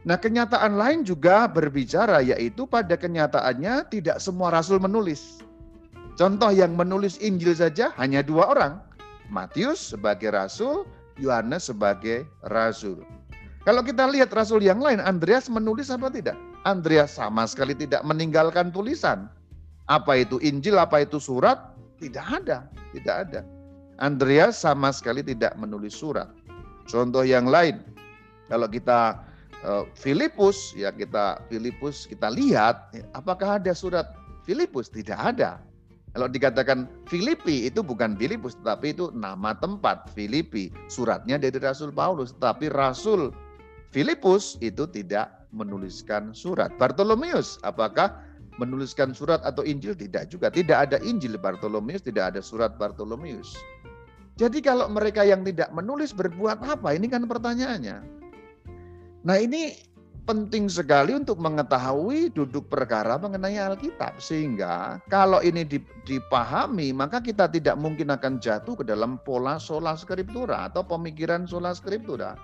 Nah, 0.04 0.20
kenyataan 0.20 0.76
lain 0.76 1.08
juga 1.08 1.48
berbicara 1.48 2.20
yaitu 2.20 2.68
pada 2.68 3.00
kenyataannya 3.00 3.88
tidak 3.92 4.20
semua 4.20 4.52
rasul 4.52 4.80
menulis. 4.80 5.40
Contoh 6.20 6.52
yang 6.52 6.76
menulis 6.76 7.16
Injil 7.24 7.56
saja 7.56 7.96
hanya 7.96 8.20
dua 8.20 8.52
orang. 8.52 8.89
Matius 9.30 9.94
sebagai 9.94 10.34
rasul, 10.34 10.90
Yohanes 11.22 11.70
sebagai 11.70 12.26
rasul. 12.50 13.06
Kalau 13.64 13.86
kita 13.86 14.10
lihat 14.10 14.34
rasul 14.34 14.66
yang 14.66 14.82
lain, 14.82 14.98
Andreas 14.98 15.46
menulis 15.46 15.94
apa 15.94 16.10
tidak? 16.10 16.36
Andreas 16.66 17.16
sama 17.16 17.46
sekali 17.46 17.78
tidak 17.78 18.02
meninggalkan 18.02 18.74
tulisan. 18.74 19.30
Apa 19.86 20.22
itu 20.26 20.42
Injil, 20.42 20.82
apa 20.82 21.06
itu 21.06 21.22
surat? 21.22 21.78
Tidak 22.02 22.24
ada, 22.24 22.66
tidak 22.96 23.16
ada. 23.30 23.42
Andreas 24.00 24.58
sama 24.64 24.90
sekali 24.96 25.20
tidak 25.22 25.54
menulis 25.60 25.92
surat. 25.92 26.32
Contoh 26.88 27.22
yang 27.22 27.46
lain, 27.46 27.84
kalau 28.50 28.66
kita 28.66 29.22
eh, 29.62 29.84
Filipus 29.94 30.74
ya 30.74 30.90
kita 30.90 31.44
Filipus 31.52 32.08
kita 32.08 32.32
lihat 32.32 32.96
apakah 33.14 33.62
ada 33.62 33.76
surat 33.76 34.10
Filipus? 34.48 34.90
Tidak 34.90 35.16
ada. 35.16 35.62
Kalau 36.20 36.28
dikatakan 36.28 36.92
Filipi 37.08 37.72
itu 37.72 37.80
bukan 37.80 38.20
Filipus 38.20 38.60
tetapi 38.60 38.92
itu 38.92 39.08
nama 39.16 39.56
tempat 39.56 40.12
Filipi. 40.12 40.68
Suratnya 40.92 41.40
dari 41.40 41.56
Rasul 41.64 41.96
Paulus 41.96 42.36
tetapi 42.36 42.76
Rasul 42.76 43.32
Filipus 43.96 44.60
itu 44.60 44.84
tidak 44.84 45.48
menuliskan 45.56 46.36
surat. 46.36 46.76
Bartolomeus 46.76 47.56
apakah 47.64 48.20
menuliskan 48.60 49.16
surat 49.16 49.40
atau 49.48 49.64
Injil? 49.64 49.96
Tidak 49.96 50.28
juga. 50.28 50.52
Tidak 50.52 50.76
ada 50.76 51.00
Injil 51.08 51.40
Bartolomeus, 51.40 52.04
tidak 52.04 52.36
ada 52.36 52.44
surat 52.44 52.76
Bartolomeus. 52.76 53.56
Jadi 54.36 54.60
kalau 54.60 54.92
mereka 54.92 55.24
yang 55.24 55.48
tidak 55.48 55.72
menulis 55.72 56.12
berbuat 56.12 56.60
apa? 56.68 57.00
Ini 57.00 57.08
kan 57.08 57.32
pertanyaannya. 57.32 57.98
Nah 59.24 59.38
ini 59.40 59.72
penting 60.30 60.70
sekali 60.70 61.18
untuk 61.18 61.42
mengetahui 61.42 62.30
duduk 62.30 62.70
perkara 62.70 63.18
mengenai 63.18 63.58
Alkitab. 63.58 64.22
Sehingga 64.22 65.02
kalau 65.10 65.42
ini 65.42 65.66
dipahami, 66.06 66.94
maka 66.94 67.18
kita 67.18 67.50
tidak 67.50 67.74
mungkin 67.82 68.14
akan 68.14 68.38
jatuh 68.38 68.78
ke 68.78 68.86
dalam 68.86 69.18
pola 69.26 69.58
sola 69.58 69.98
scriptura 69.98 70.70
atau 70.70 70.86
pemikiran 70.86 71.50
sola 71.50 71.74
scriptura. 71.74 72.38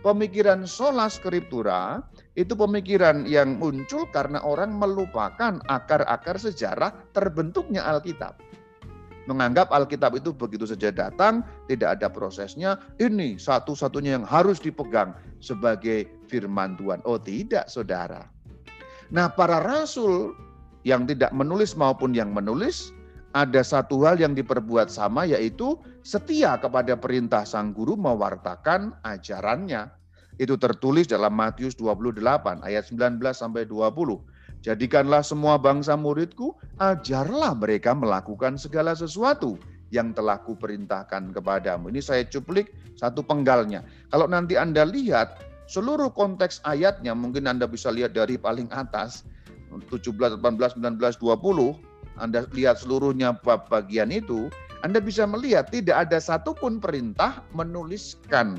Pemikiran 0.00 0.64
sola 0.64 1.12
scriptura 1.12 2.00
itu 2.40 2.56
pemikiran 2.56 3.28
yang 3.28 3.60
muncul 3.60 4.08
karena 4.14 4.40
orang 4.40 4.72
melupakan 4.72 5.60
akar-akar 5.68 6.40
sejarah 6.40 6.94
terbentuknya 7.12 7.84
Alkitab 7.84 8.45
menganggap 9.26 9.70
Alkitab 9.74 10.18
itu 10.18 10.30
begitu 10.30 10.66
saja 10.66 10.94
datang, 10.94 11.42
tidak 11.66 11.98
ada 12.00 12.08
prosesnya, 12.10 12.78
ini 13.02 13.36
satu-satunya 13.36 14.18
yang 14.18 14.26
harus 14.26 14.62
dipegang 14.62 15.14
sebagai 15.42 16.06
firman 16.30 16.78
Tuhan. 16.78 17.02
Oh 17.04 17.18
tidak 17.18 17.66
saudara. 17.66 18.26
Nah 19.10 19.30
para 19.30 19.62
rasul 19.62 20.34
yang 20.86 21.06
tidak 21.06 21.34
menulis 21.34 21.74
maupun 21.74 22.14
yang 22.14 22.30
menulis, 22.30 22.94
ada 23.36 23.60
satu 23.60 24.06
hal 24.06 24.16
yang 24.16 24.32
diperbuat 24.32 24.88
sama 24.88 25.28
yaitu 25.28 25.76
setia 26.00 26.56
kepada 26.56 26.96
perintah 26.96 27.44
sang 27.44 27.76
guru 27.76 27.98
mewartakan 27.98 28.96
ajarannya. 29.04 29.92
Itu 30.36 30.60
tertulis 30.60 31.08
dalam 31.08 31.32
Matius 31.32 31.76
28 31.76 32.20
ayat 32.64 32.84
19 32.88 33.20
sampai 33.32 33.64
20. 33.64 34.35
Jadikanlah 34.64 35.22
semua 35.22 35.60
bangsa 35.60 35.94
muridku, 35.94 36.56
ajarlah 36.80 37.54
mereka 37.54 37.92
melakukan 37.94 38.58
segala 38.58 38.96
sesuatu 38.96 39.60
yang 39.94 40.10
telah 40.16 40.42
kuperintahkan 40.42 41.30
kepadamu. 41.30 41.92
Ini 41.94 42.02
saya 42.02 42.26
cuplik 42.26 42.74
satu 42.98 43.22
penggalnya. 43.22 43.86
Kalau 44.10 44.26
nanti 44.26 44.58
Anda 44.58 44.82
lihat 44.82 45.38
seluruh 45.70 46.10
konteks 46.10 46.62
ayatnya, 46.66 47.14
mungkin 47.14 47.46
Anda 47.46 47.70
bisa 47.70 47.94
lihat 47.94 48.16
dari 48.16 48.34
paling 48.34 48.66
atas, 48.74 49.22
17, 49.70 50.40
18, 50.42 50.78
19, 50.82 50.98
20, 50.98 52.18
Anda 52.18 52.48
lihat 52.50 52.82
seluruhnya 52.82 53.38
bagian 53.44 54.10
itu, 54.10 54.50
Anda 54.82 54.98
bisa 54.98 55.26
melihat 55.28 55.70
tidak 55.70 56.08
ada 56.10 56.18
satupun 56.18 56.82
perintah 56.82 57.42
menuliskan. 57.54 58.58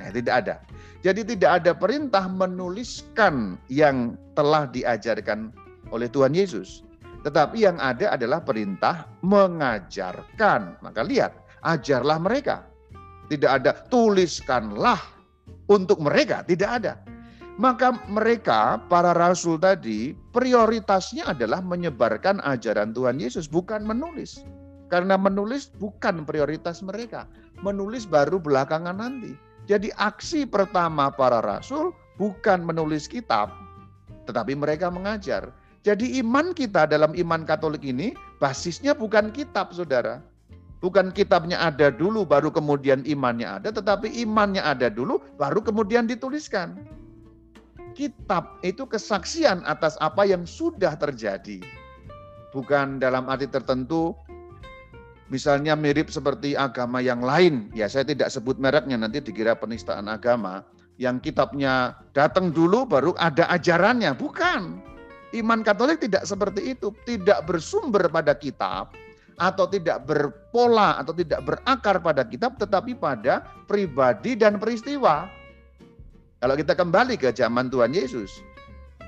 Nah, 0.00 0.08
tidak 0.12 0.34
ada. 0.46 0.54
Jadi 1.00 1.36
tidak 1.36 1.64
ada 1.64 1.72
perintah 1.76 2.24
menuliskan 2.28 3.56
yang 3.72 4.16
telah 4.40 4.64
diajarkan 4.72 5.52
oleh 5.92 6.08
Tuhan 6.08 6.32
Yesus. 6.32 6.80
Tetapi 7.20 7.68
yang 7.68 7.76
ada 7.76 8.16
adalah 8.16 8.40
perintah 8.40 9.04
mengajarkan. 9.20 10.80
Maka 10.80 11.04
lihat, 11.04 11.36
ajarlah 11.60 12.16
mereka. 12.16 12.64
Tidak 13.28 13.60
ada 13.60 13.84
tuliskanlah 13.92 14.96
untuk 15.68 16.00
mereka, 16.00 16.40
tidak 16.48 16.80
ada. 16.80 16.92
Maka 17.60 17.92
mereka, 18.08 18.80
para 18.88 19.12
rasul 19.12 19.60
tadi, 19.60 20.16
prioritasnya 20.32 21.36
adalah 21.36 21.60
menyebarkan 21.60 22.40
ajaran 22.40 22.96
Tuhan 22.96 23.20
Yesus, 23.20 23.44
bukan 23.44 23.84
menulis. 23.84 24.40
Karena 24.88 25.20
menulis 25.20 25.68
bukan 25.76 26.24
prioritas 26.24 26.80
mereka. 26.80 27.28
Menulis 27.60 28.08
baru 28.08 28.40
belakangan 28.40 28.96
nanti. 28.96 29.36
Jadi 29.68 29.92
aksi 30.00 30.48
pertama 30.48 31.12
para 31.12 31.44
rasul 31.44 31.92
bukan 32.16 32.64
menulis 32.64 33.04
kitab, 33.04 33.52
tetapi 34.30 34.54
mereka 34.54 34.86
mengajar. 34.88 35.50
Jadi 35.82 36.22
iman 36.22 36.54
kita 36.54 36.86
dalam 36.86 37.10
iman 37.18 37.42
Katolik 37.42 37.82
ini 37.82 38.14
basisnya 38.38 38.94
bukan 38.94 39.34
kitab, 39.34 39.74
saudara. 39.74 40.22
Bukan 40.80 41.12
kitabnya 41.12 41.60
ada 41.60 41.92
dulu, 41.92 42.24
baru 42.24 42.48
kemudian 42.48 43.04
imannya 43.04 43.60
ada, 43.60 43.68
tetapi 43.68 44.08
imannya 44.24 44.64
ada 44.64 44.88
dulu, 44.88 45.20
baru 45.36 45.60
kemudian 45.60 46.08
dituliskan. 46.08 46.80
Kitab 47.92 48.56
itu 48.64 48.88
kesaksian 48.88 49.60
atas 49.68 50.00
apa 50.00 50.24
yang 50.24 50.48
sudah 50.48 50.96
terjadi. 50.96 51.60
Bukan 52.56 52.96
dalam 52.96 53.28
arti 53.28 53.44
tertentu 53.44 54.16
misalnya 55.28 55.76
mirip 55.76 56.08
seperti 56.08 56.56
agama 56.56 57.04
yang 57.04 57.20
lain, 57.20 57.68
ya 57.76 57.84
saya 57.84 58.08
tidak 58.08 58.32
sebut 58.32 58.56
mereknya 58.56 58.96
nanti 58.96 59.20
dikira 59.20 59.52
penistaan 59.60 60.08
agama, 60.08 60.64
yang 61.00 61.16
kitabnya 61.16 61.96
datang 62.12 62.52
dulu 62.52 62.84
baru 62.84 63.16
ada 63.16 63.48
ajarannya, 63.48 64.12
bukan. 64.12 64.84
Iman 65.32 65.64
Katolik 65.64 66.04
tidak 66.04 66.28
seperti 66.28 66.76
itu, 66.76 66.92
tidak 67.08 67.48
bersumber 67.48 68.04
pada 68.12 68.36
kitab 68.36 68.92
atau 69.40 69.64
tidak 69.64 70.04
berpola 70.04 71.00
atau 71.00 71.16
tidak 71.16 71.40
berakar 71.48 71.96
pada 72.04 72.28
kitab 72.28 72.60
tetapi 72.60 72.92
pada 72.92 73.48
pribadi 73.64 74.36
dan 74.36 74.60
peristiwa. 74.60 75.24
Kalau 76.44 76.52
kita 76.52 76.76
kembali 76.76 77.16
ke 77.16 77.32
zaman 77.32 77.72
Tuhan 77.72 77.96
Yesus. 77.96 78.44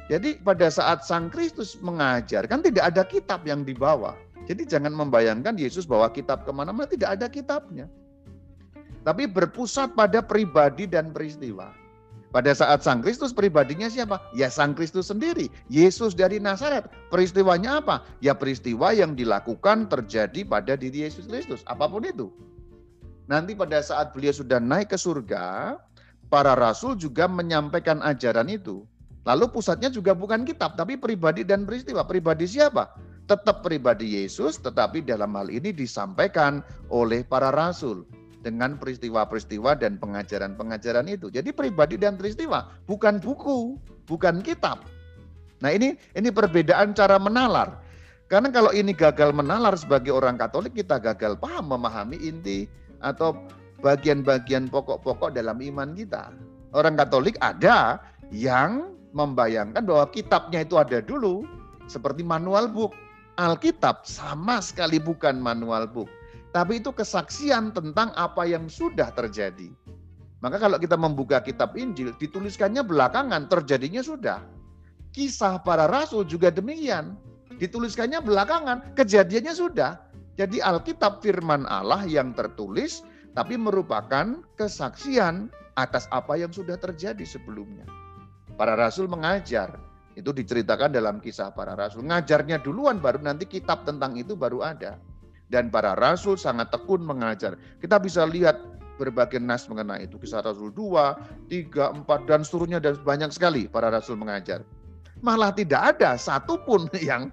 Jadi 0.09 0.41
pada 0.41 0.73
saat 0.73 1.05
Sang 1.05 1.29
Kristus 1.29 1.77
mengajar 1.85 2.49
kan 2.49 2.65
tidak 2.65 2.93
ada 2.93 3.05
kitab 3.05 3.45
yang 3.45 3.63
dibawa. 3.69 4.17
Jadi 4.49 4.67
jangan 4.67 4.97
membayangkan 4.97 5.55
Yesus 5.55 5.87
bawa 5.87 6.11
kitab 6.11 6.43
ke 6.49 6.51
mana-mana, 6.51 6.89
tidak 6.89 7.21
ada 7.21 7.27
kitabnya. 7.29 7.87
Tapi 9.03 9.27
berpusat 9.27 9.95
pada 9.95 10.23
pribadi 10.23 10.87
dan 10.87 11.15
peristiwa. 11.15 11.82
Pada 12.33 12.57
saat 12.57 12.81
Sang 12.81 13.05
Kristus 13.05 13.29
pribadinya 13.29 13.93
siapa? 13.93 14.17
Ya 14.33 14.49
Sang 14.49 14.73
Kristus 14.73 15.13
sendiri. 15.13 15.53
Yesus 15.69 16.17
dari 16.17 16.41
Nazaret. 16.41 16.89
Peristiwanya 17.13 17.85
apa? 17.85 18.01
Ya 18.25 18.33
peristiwa 18.33 18.97
yang 18.97 19.13
dilakukan 19.13 19.93
terjadi 19.93 20.41
pada 20.49 20.73
diri 20.73 21.05
Yesus 21.05 21.29
Kristus. 21.29 21.61
Apa 21.69 21.85
pun 21.93 22.09
itu. 22.09 22.33
Nanti 23.29 23.53
pada 23.53 23.85
saat 23.85 24.17
beliau 24.17 24.33
sudah 24.33 24.57
naik 24.57 24.97
ke 24.97 24.99
surga, 24.99 25.77
para 26.33 26.57
rasul 26.57 26.97
juga 26.97 27.29
menyampaikan 27.29 28.01
ajaran 28.01 28.49
itu. 28.49 28.89
Lalu 29.29 29.53
pusatnya 29.53 29.93
juga 29.93 30.17
bukan 30.17 30.43
kitab, 30.49 30.75
tapi 30.75 30.97
pribadi 30.97 31.45
dan 31.45 31.69
peristiwa. 31.69 32.03
Pribadi 32.03 32.49
siapa? 32.49 32.91
tetap 33.31 33.63
pribadi 33.63 34.19
Yesus, 34.19 34.59
tetapi 34.59 35.07
dalam 35.07 35.33
hal 35.39 35.47
ini 35.47 35.71
disampaikan 35.71 36.61
oleh 36.91 37.23
para 37.23 37.55
rasul 37.55 38.03
dengan 38.43 38.75
peristiwa-peristiwa 38.77 39.79
dan 39.79 39.97
pengajaran-pengajaran 40.03 41.07
itu. 41.07 41.31
Jadi 41.31 41.55
pribadi 41.55 41.95
dan 41.97 42.19
peristiwa, 42.19 42.67
bukan 42.85 43.23
buku, 43.23 43.79
bukan 44.05 44.43
kitab. 44.43 44.83
Nah 45.63 45.71
ini 45.71 45.95
ini 46.19 46.29
perbedaan 46.35 46.93
cara 46.93 47.17
menalar. 47.23 47.79
Karena 48.27 48.51
kalau 48.51 48.75
ini 48.75 48.91
gagal 48.97 49.31
menalar 49.31 49.79
sebagai 49.79 50.11
orang 50.11 50.35
Katolik, 50.41 50.75
kita 50.75 50.99
gagal 50.99 51.39
paham 51.39 51.71
memahami 51.71 52.17
inti 52.19 52.65
atau 52.99 53.37
bagian-bagian 53.85 54.73
pokok-pokok 54.73 55.37
dalam 55.37 55.61
iman 55.61 55.93
kita. 55.93 56.33
Orang 56.73 56.97
Katolik 56.97 57.37
ada 57.45 58.01
yang 58.33 58.97
membayangkan 59.13 59.85
bahwa 59.85 60.09
kitabnya 60.09 60.65
itu 60.65 60.81
ada 60.81 61.05
dulu, 61.05 61.45
seperti 61.87 62.25
manual 62.25 62.73
book. 62.73 62.97
Alkitab 63.37 64.05
sama 64.05 64.61
sekali 64.61 65.01
bukan 65.01 65.41
manual 65.41 65.89
book, 65.89 66.09
tapi 66.53 66.85
itu 66.85 66.93
kesaksian 66.93 67.73
tentang 67.73 68.13
apa 68.13 68.45
yang 68.45 68.69
sudah 68.69 69.09
terjadi. 69.17 69.73
Maka 70.45 70.61
kalau 70.61 70.77
kita 70.77 71.01
membuka 71.01 71.41
kitab 71.41 71.73
Injil, 71.79 72.13
dituliskannya 72.21 72.85
belakangan, 72.85 73.49
terjadinya 73.49 74.05
sudah. 74.05 74.45
Kisah 75.17 75.63
para 75.65 75.89
rasul 75.89 76.29
juga 76.29 76.53
demikian. 76.53 77.17
Dituliskannya 77.57 78.21
belakangan, 78.21 78.93
kejadiannya 78.99 79.55
sudah. 79.55 80.03
Jadi 80.35 80.59
Alkitab 80.59 81.23
firman 81.23 81.65
Allah 81.71 82.03
yang 82.05 82.35
tertulis, 82.35 83.07
tapi 83.39 83.55
merupakan 83.55 84.43
kesaksian 84.59 85.47
atas 85.79 86.11
apa 86.11 86.37
yang 86.37 86.51
sudah 86.51 86.77
terjadi 86.77 87.23
sebelumnya. 87.23 87.87
Para 88.59 88.77
rasul 88.77 89.09
mengajar, 89.09 89.79
itu 90.19 90.35
diceritakan 90.35 90.93
dalam 90.93 91.23
kisah 91.23 91.55
para 91.55 91.73
rasul. 91.79 92.05
Ngajarnya 92.05 92.61
duluan 92.61 93.01
baru 93.01 93.23
nanti 93.23 93.49
kitab 93.49 93.89
tentang 93.89 94.19
itu 94.19 94.37
baru 94.37 94.61
ada. 94.61 95.01
Dan 95.53 95.69
para 95.69 95.93
rasul 96.01 96.41
sangat 96.41 96.73
tekun 96.73 97.05
mengajar. 97.05 97.61
Kita 97.77 98.01
bisa 98.01 98.25
lihat 98.25 98.57
berbagai 98.97 99.37
nas 99.37 99.69
mengenai 99.69 100.09
itu. 100.09 100.17
Kisah 100.17 100.41
Rasul 100.41 100.73
2, 100.73 101.53
3, 101.53 102.09
4, 102.09 102.29
dan 102.31 102.41
seterusnya 102.41 102.79
dan 102.81 102.97
banyak 103.05 103.29
sekali 103.29 103.69
para 103.69 103.93
rasul 103.93 104.17
mengajar. 104.17 104.65
Malah 105.21 105.53
tidak 105.53 105.97
ada 105.97 106.17
satupun 106.17 106.89
yang 107.05 107.29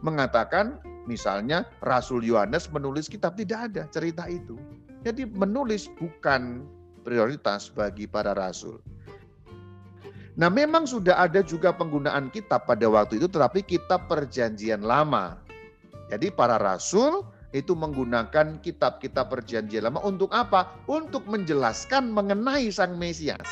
mengatakan 0.00 0.80
misalnya 1.04 1.68
Rasul 1.84 2.24
Yohanes 2.24 2.72
menulis 2.72 3.04
kitab. 3.04 3.36
Tidak 3.36 3.58
ada 3.68 3.84
cerita 3.92 4.24
itu. 4.32 4.56
Jadi 5.04 5.28
menulis 5.28 5.92
bukan 6.00 6.64
prioritas 7.06 7.70
bagi 7.70 8.08
para 8.08 8.32
rasul. 8.32 8.82
Nah 10.38 10.46
memang 10.46 10.86
sudah 10.86 11.18
ada 11.18 11.42
juga 11.42 11.74
penggunaan 11.74 12.30
kitab 12.30 12.66
pada 12.66 12.86
waktu 12.86 13.18
itu 13.18 13.26
tetapi 13.26 13.62
kitab 13.66 14.06
perjanjian 14.06 14.86
lama. 14.86 15.38
Jadi 16.08 16.30
para 16.30 16.56
rasul 16.56 17.26
itu 17.56 17.72
menggunakan 17.72 18.60
kitab-kitab 18.60 19.32
perjanjian 19.32 19.88
lama 19.88 20.04
untuk 20.04 20.28
apa? 20.36 20.84
Untuk 20.84 21.24
menjelaskan 21.24 22.12
mengenai 22.12 22.68
Sang 22.68 23.00
Mesias. 23.00 23.48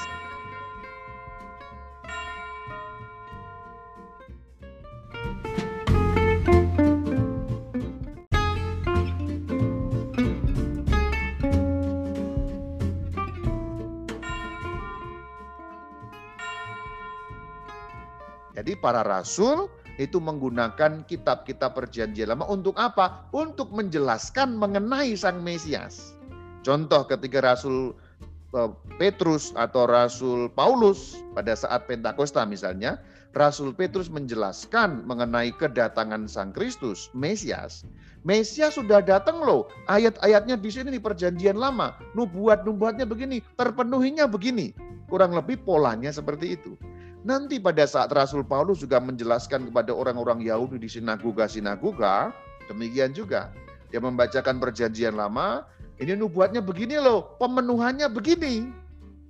Jadi 18.56 18.72
para 18.82 19.04
rasul 19.06 19.70
itu 19.96 20.20
menggunakan 20.20 21.04
kitab-kitab 21.08 21.72
perjanjian 21.72 22.32
lama 22.32 22.44
untuk 22.48 22.76
apa? 22.76 23.28
Untuk 23.32 23.72
menjelaskan 23.72 24.56
mengenai 24.56 25.16
Sang 25.16 25.40
Mesias. 25.40 26.16
Contoh 26.60 27.08
ketika 27.08 27.40
Rasul 27.40 27.96
eh, 28.52 28.70
Petrus 29.00 29.56
atau 29.56 29.88
Rasul 29.88 30.52
Paulus 30.52 31.20
pada 31.32 31.56
saat 31.56 31.88
Pentakosta 31.88 32.44
misalnya, 32.44 33.00
Rasul 33.36 33.76
Petrus 33.76 34.08
menjelaskan 34.08 35.04
mengenai 35.04 35.52
kedatangan 35.52 36.24
Sang 36.24 36.56
Kristus, 36.56 37.12
Mesias. 37.12 37.84
Mesias 38.24 38.74
sudah 38.74 39.04
datang 39.04 39.44
loh. 39.44 39.70
Ayat-ayatnya 39.86 40.58
di 40.58 40.72
sini 40.72 40.90
di 40.90 40.98
perjanjian 40.98 41.54
lama. 41.54 41.94
Nubuat-nubuatnya 42.18 43.06
begini, 43.06 43.38
terpenuhinya 43.54 44.26
begini. 44.26 44.74
Kurang 45.06 45.36
lebih 45.36 45.62
polanya 45.62 46.10
seperti 46.10 46.58
itu. 46.58 46.74
Nanti 47.26 47.58
pada 47.58 47.82
saat 47.90 48.14
Rasul 48.14 48.46
Paulus 48.46 48.78
juga 48.78 49.02
menjelaskan 49.02 49.66
kepada 49.66 49.90
orang-orang 49.90 50.46
Yahudi 50.46 50.78
di 50.78 50.86
sinagoga-sinagoga, 50.86 52.30
demikian 52.70 53.10
juga. 53.10 53.50
Dia 53.90 53.98
membacakan 53.98 54.62
perjanjian 54.62 55.18
lama, 55.18 55.66
ini 55.98 56.14
nubuatnya 56.14 56.62
begini 56.62 57.02
loh, 57.02 57.34
pemenuhannya 57.42 58.06
begini. 58.14 58.70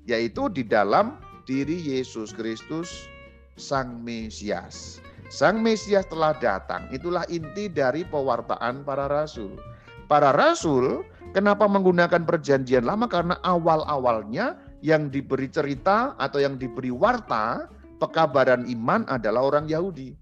Yaitu 0.05 0.53
di 0.53 0.61
dalam 0.61 1.17
diri 1.49 1.73
Yesus 1.73 2.37
Kristus 2.37 3.09
Sang 3.57 4.05
Mesias. 4.05 5.01
Sang 5.33 5.65
Mesias 5.65 6.05
telah 6.13 6.37
datang. 6.37 6.93
Itulah 6.93 7.25
inti 7.33 7.73
dari 7.73 8.05
pewartaan 8.05 8.85
para 8.85 9.09
rasul. 9.09 9.57
Para 10.05 10.37
rasul 10.37 11.01
kenapa 11.33 11.65
menggunakan 11.65 12.29
perjanjian 12.29 12.85
lama? 12.85 13.09
Karena 13.09 13.41
awal-awalnya 13.41 14.61
yang 14.85 15.09
diberi 15.09 15.49
cerita 15.49 16.13
atau 16.21 16.45
yang 16.45 16.61
diberi 16.61 16.93
warta 16.93 17.73
pekabaran 17.99 18.69
iman 18.69 19.05
adalah 19.09 19.49
orang 19.49 19.67
Yahudi. 19.67 20.17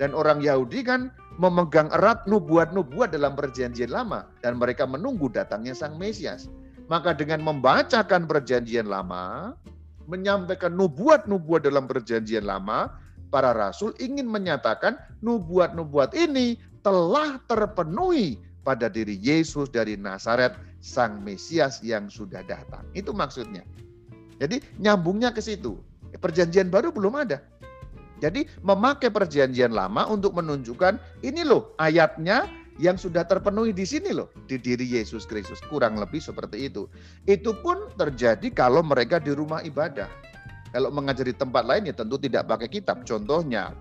Dan 0.00 0.16
orang 0.16 0.40
Yahudi 0.40 0.80
kan 0.80 1.12
memegang 1.36 1.92
erat 1.92 2.24
nubuat-nubuat 2.24 3.12
dalam 3.12 3.36
perjanjian 3.36 3.92
lama. 3.92 4.28
Dan 4.40 4.56
mereka 4.56 4.88
menunggu 4.88 5.28
datangnya 5.28 5.76
Sang 5.76 6.00
Mesias. 6.00 6.48
Maka 6.88 7.14
dengan 7.14 7.44
membacakan 7.46 8.26
perjanjian 8.26 8.90
lama, 8.90 9.54
menyampaikan 10.10 10.74
nubuat-nubuat 10.74 11.62
dalam 11.62 11.86
perjanjian 11.86 12.42
lama, 12.42 12.90
para 13.30 13.54
rasul 13.54 13.94
ingin 14.02 14.26
menyatakan 14.26 14.98
nubuat-nubuat 15.22 16.18
ini 16.18 16.58
telah 16.82 17.38
terpenuhi 17.46 18.42
pada 18.66 18.90
diri 18.90 19.16
Yesus 19.22 19.70
dari 19.70 19.94
Nazaret, 19.94 20.58
Sang 20.80 21.22
Mesias 21.22 21.78
yang 21.84 22.08
sudah 22.10 22.42
datang. 22.44 22.82
Itu 22.96 23.14
maksudnya. 23.14 23.62
Jadi 24.40 24.64
nyambungnya 24.80 25.30
ke 25.30 25.44
situ. 25.44 25.78
Perjanjian 26.18 26.72
baru 26.72 26.90
belum 26.90 27.14
ada. 27.14 27.44
Jadi 28.20 28.44
memakai 28.60 29.08
perjanjian 29.08 29.72
lama 29.72 30.04
untuk 30.10 30.36
menunjukkan 30.36 31.00
ini 31.24 31.40
loh 31.40 31.72
ayatnya 31.80 32.44
yang 32.80 32.96
sudah 32.96 33.24
terpenuhi 33.28 33.76
di 33.76 33.84
sini 33.84 34.12
loh, 34.12 34.32
di 34.48 34.56
diri 34.56 34.84
Yesus 34.84 35.28
Kristus. 35.28 35.60
Kurang 35.68 36.00
lebih 36.00 36.20
seperti 36.20 36.68
itu. 36.68 36.88
Itu 37.28 37.56
pun 37.60 37.92
terjadi 37.96 38.48
kalau 38.52 38.80
mereka 38.80 39.20
di 39.20 39.32
rumah 39.36 39.60
ibadah. 39.64 40.08
Kalau 40.70 40.88
mengajar 40.88 41.26
di 41.26 41.36
tempat 41.36 41.66
lain 41.66 41.88
ya 41.90 41.94
tentu 41.96 42.16
tidak 42.16 42.46
pakai 42.46 42.68
kitab. 42.70 43.02
Contohnya, 43.02 43.74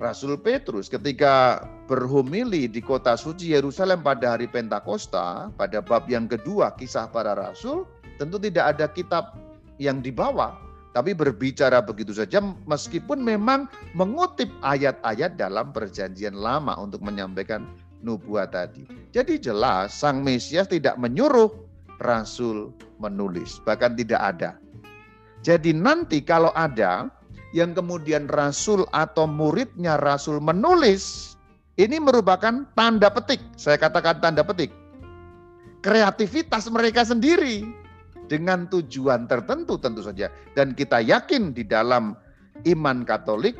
Rasul 0.00 0.40
Petrus 0.40 0.88
ketika 0.88 1.64
berhumili 1.84 2.64
di 2.64 2.80
kota 2.80 3.14
suci 3.20 3.52
Yerusalem 3.52 4.00
pada 4.00 4.36
hari 4.36 4.48
Pentakosta, 4.48 5.52
pada 5.54 5.84
bab 5.84 6.08
yang 6.08 6.24
kedua 6.24 6.72
kisah 6.76 7.12
para 7.12 7.36
rasul, 7.36 7.84
tentu 8.16 8.40
tidak 8.40 8.76
ada 8.76 8.88
kitab 8.88 9.36
yang 9.76 10.00
dibawa, 10.00 10.56
tapi 10.90 11.14
berbicara 11.14 11.78
begitu 11.78 12.10
saja 12.10 12.42
meskipun 12.66 13.22
memang 13.22 13.70
mengutip 13.94 14.50
ayat-ayat 14.66 15.38
dalam 15.38 15.70
perjanjian 15.70 16.34
lama 16.34 16.74
untuk 16.78 16.98
menyampaikan 17.02 17.62
nubuat 18.02 18.50
tadi. 18.50 18.82
Jadi 19.14 19.38
jelas 19.38 19.94
Sang 19.94 20.24
Mesias 20.26 20.66
tidak 20.66 20.98
menyuruh 20.98 21.52
Rasul 22.02 22.74
menulis, 22.98 23.60
bahkan 23.62 23.94
tidak 23.94 24.18
ada. 24.18 24.50
Jadi 25.40 25.72
nanti 25.72 26.20
kalau 26.20 26.50
ada 26.58 27.08
yang 27.54 27.72
kemudian 27.76 28.26
Rasul 28.28 28.84
atau 28.90 29.30
muridnya 29.30 30.00
Rasul 30.00 30.42
menulis, 30.42 31.34
ini 31.78 32.02
merupakan 32.02 32.66
tanda 32.74 33.08
petik. 33.12 33.40
Saya 33.54 33.78
katakan 33.78 34.18
tanda 34.18 34.42
petik. 34.42 34.72
Kreativitas 35.80 36.68
mereka 36.68 37.08
sendiri 37.08 37.64
dengan 38.30 38.70
tujuan 38.70 39.26
tertentu 39.26 39.74
tentu 39.82 40.06
saja. 40.06 40.30
Dan 40.54 40.78
kita 40.78 41.02
yakin 41.02 41.50
di 41.50 41.66
dalam 41.66 42.14
iman 42.62 43.02
Katolik 43.02 43.58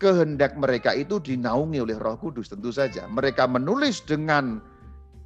kehendak 0.00 0.56
mereka 0.56 0.96
itu 0.96 1.20
dinaungi 1.20 1.84
oleh 1.84 2.00
Roh 2.00 2.16
Kudus 2.16 2.48
tentu 2.48 2.72
saja. 2.72 3.04
Mereka 3.04 3.44
menulis 3.44 4.00
dengan 4.00 4.64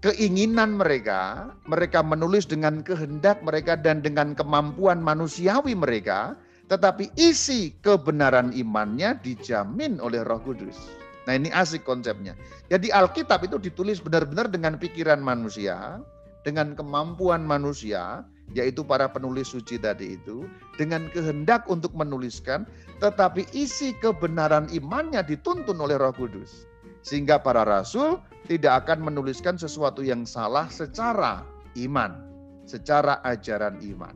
keinginan 0.03 0.75
mereka, 0.75 1.55
mereka 1.71 2.03
menulis 2.03 2.51
dengan 2.51 2.83
kehendak 2.83 3.39
mereka 3.47 3.79
dan 3.79 4.03
dengan 4.03 4.35
kemampuan 4.35 4.99
manusiawi 4.99 5.79
mereka, 5.79 6.35
tetapi 6.67 7.15
isi 7.15 7.79
kebenaran 7.85 8.51
imannya 8.51 9.23
dijamin 9.23 10.03
oleh 10.03 10.27
Roh 10.27 10.43
Kudus. 10.43 10.75
Nah, 11.23 11.39
ini 11.39 11.55
asik 11.55 11.87
konsepnya. 11.87 12.35
Jadi 12.67 12.91
Alkitab 12.91 13.47
itu 13.47 13.55
ditulis 13.55 14.03
benar-benar 14.03 14.51
dengan 14.51 14.75
pikiran 14.75 15.23
manusia, 15.23 16.03
dengan 16.43 16.75
kemampuan 16.75 17.47
manusia, 17.47 18.27
yaitu 18.53 18.85
para 18.85 19.09
penulis 19.09 19.53
suci 19.53 19.81
tadi 19.81 20.17
itu, 20.21 20.45
dengan 20.77 21.09
kehendak 21.13 21.65
untuk 21.69 21.93
menuliskan, 21.97 22.69
tetapi 23.01 23.49
isi 23.57 23.97
kebenaran 23.99 24.69
imannya 24.71 25.25
dituntun 25.25 25.77
oleh 25.81 25.97
Roh 25.97 26.13
Kudus. 26.13 26.69
Sehingga 27.03 27.41
para 27.41 27.67
rasul 27.67 28.23
tidak 28.47 28.87
akan 28.87 29.03
menuliskan 29.03 29.59
sesuatu 29.59 30.07
yang 30.07 30.23
salah 30.23 30.71
secara 30.71 31.43
iman, 31.75 32.15
secara 32.63 33.19
ajaran 33.27 33.83
iman. 33.83 34.15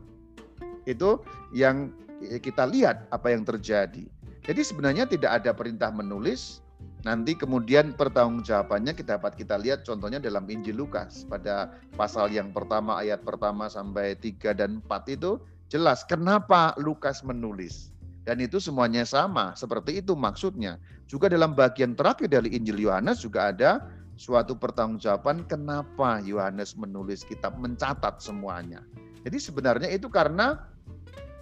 Itu 0.87 1.19
yang 1.51 1.91
kita 2.23 2.63
lihat 2.69 3.11
apa 3.11 3.35
yang 3.35 3.43
terjadi. 3.43 4.07
Jadi 4.47 4.61
sebenarnya 4.63 5.03
tidak 5.03 5.43
ada 5.43 5.51
perintah 5.51 5.91
menulis, 5.91 6.63
Nanti 7.05 7.37
kemudian 7.37 7.93
pertanggungjawabannya 7.93 8.97
kita 8.97 9.21
dapat 9.21 9.37
kita 9.37 9.55
lihat 9.61 9.85
contohnya 9.85 10.17
dalam 10.17 10.49
Injil 10.49 10.81
Lukas 10.81 11.29
pada 11.29 11.77
pasal 11.93 12.33
yang 12.33 12.49
pertama 12.49 12.97
ayat 12.97 13.21
pertama 13.21 13.69
sampai 13.69 14.17
3 14.17 14.57
dan 14.57 14.81
4 14.81 15.13
itu 15.13 15.37
jelas 15.69 16.01
kenapa 16.07 16.73
Lukas 16.81 17.21
menulis. 17.21 17.93
Dan 18.27 18.43
itu 18.43 18.59
semuanya 18.59 19.07
sama, 19.07 19.55
seperti 19.55 20.03
itu 20.03 20.11
maksudnya. 20.11 20.75
Juga 21.07 21.31
dalam 21.31 21.55
bagian 21.55 21.95
terakhir 21.95 22.27
dari 22.27 22.51
Injil 22.51 22.83
Yohanes 22.83 23.23
juga 23.23 23.55
ada 23.55 23.87
suatu 24.19 24.57
pertanggungjawaban 24.59 25.47
kenapa 25.47 26.19
Yohanes 26.25 26.75
menulis 26.75 27.23
kitab 27.23 27.55
mencatat 27.55 28.19
semuanya. 28.19 28.83
Jadi 29.23 29.37
sebenarnya 29.39 29.87
itu 29.87 30.11
karena 30.11 30.59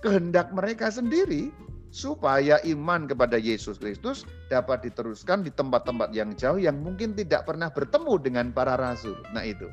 kehendak 0.05 0.53
mereka 0.53 0.93
sendiri 0.93 1.49
supaya 1.95 2.59
iman 2.67 3.07
kepada 3.07 3.39
Yesus 3.39 3.79
Kristus 3.79 4.27
dapat 4.51 4.83
diteruskan 4.83 5.47
di 5.47 5.51
tempat-tempat 5.55 6.11
yang 6.11 6.35
jauh 6.35 6.59
yang 6.59 6.75
mungkin 6.83 7.15
tidak 7.15 7.47
pernah 7.47 7.71
bertemu 7.71 8.19
dengan 8.19 8.45
para 8.51 8.75
rasul. 8.75 9.15
Nah 9.31 9.47
itu. 9.47 9.71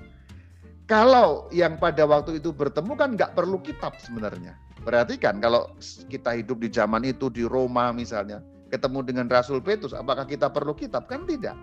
Kalau 0.87 1.51
yang 1.51 1.83
pada 1.83 2.07
waktu 2.07 2.39
itu 2.39 2.55
bertemu 2.55 2.95
kan 2.95 3.19
nggak 3.19 3.35
perlu 3.35 3.59
kitab 3.59 3.99
sebenarnya. 3.99 4.55
Perhatikan 4.87 5.43
kalau 5.43 5.75
kita 6.07 6.39
hidup 6.39 6.63
di 6.63 6.71
zaman 6.71 7.03
itu 7.03 7.27
di 7.27 7.43
Roma 7.43 7.91
misalnya, 7.91 8.39
ketemu 8.71 9.03
dengan 9.03 9.27
Rasul 9.27 9.59
Petrus, 9.59 9.95
apakah 9.95 10.27
kita 10.27 10.51
perlu 10.51 10.75
kitab? 10.79 11.11
Kan 11.11 11.27
tidak. 11.27 11.59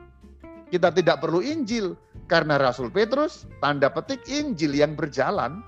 Kita 0.71 0.91
tidak 0.91 1.23
perlu 1.23 1.39
Injil 1.39 1.95
karena 2.27 2.59
Rasul 2.59 2.91
Petrus 2.91 3.47
tanda 3.63 3.87
petik 3.91 4.23
Injil 4.27 4.75
yang 4.75 4.95
berjalan 4.95 5.63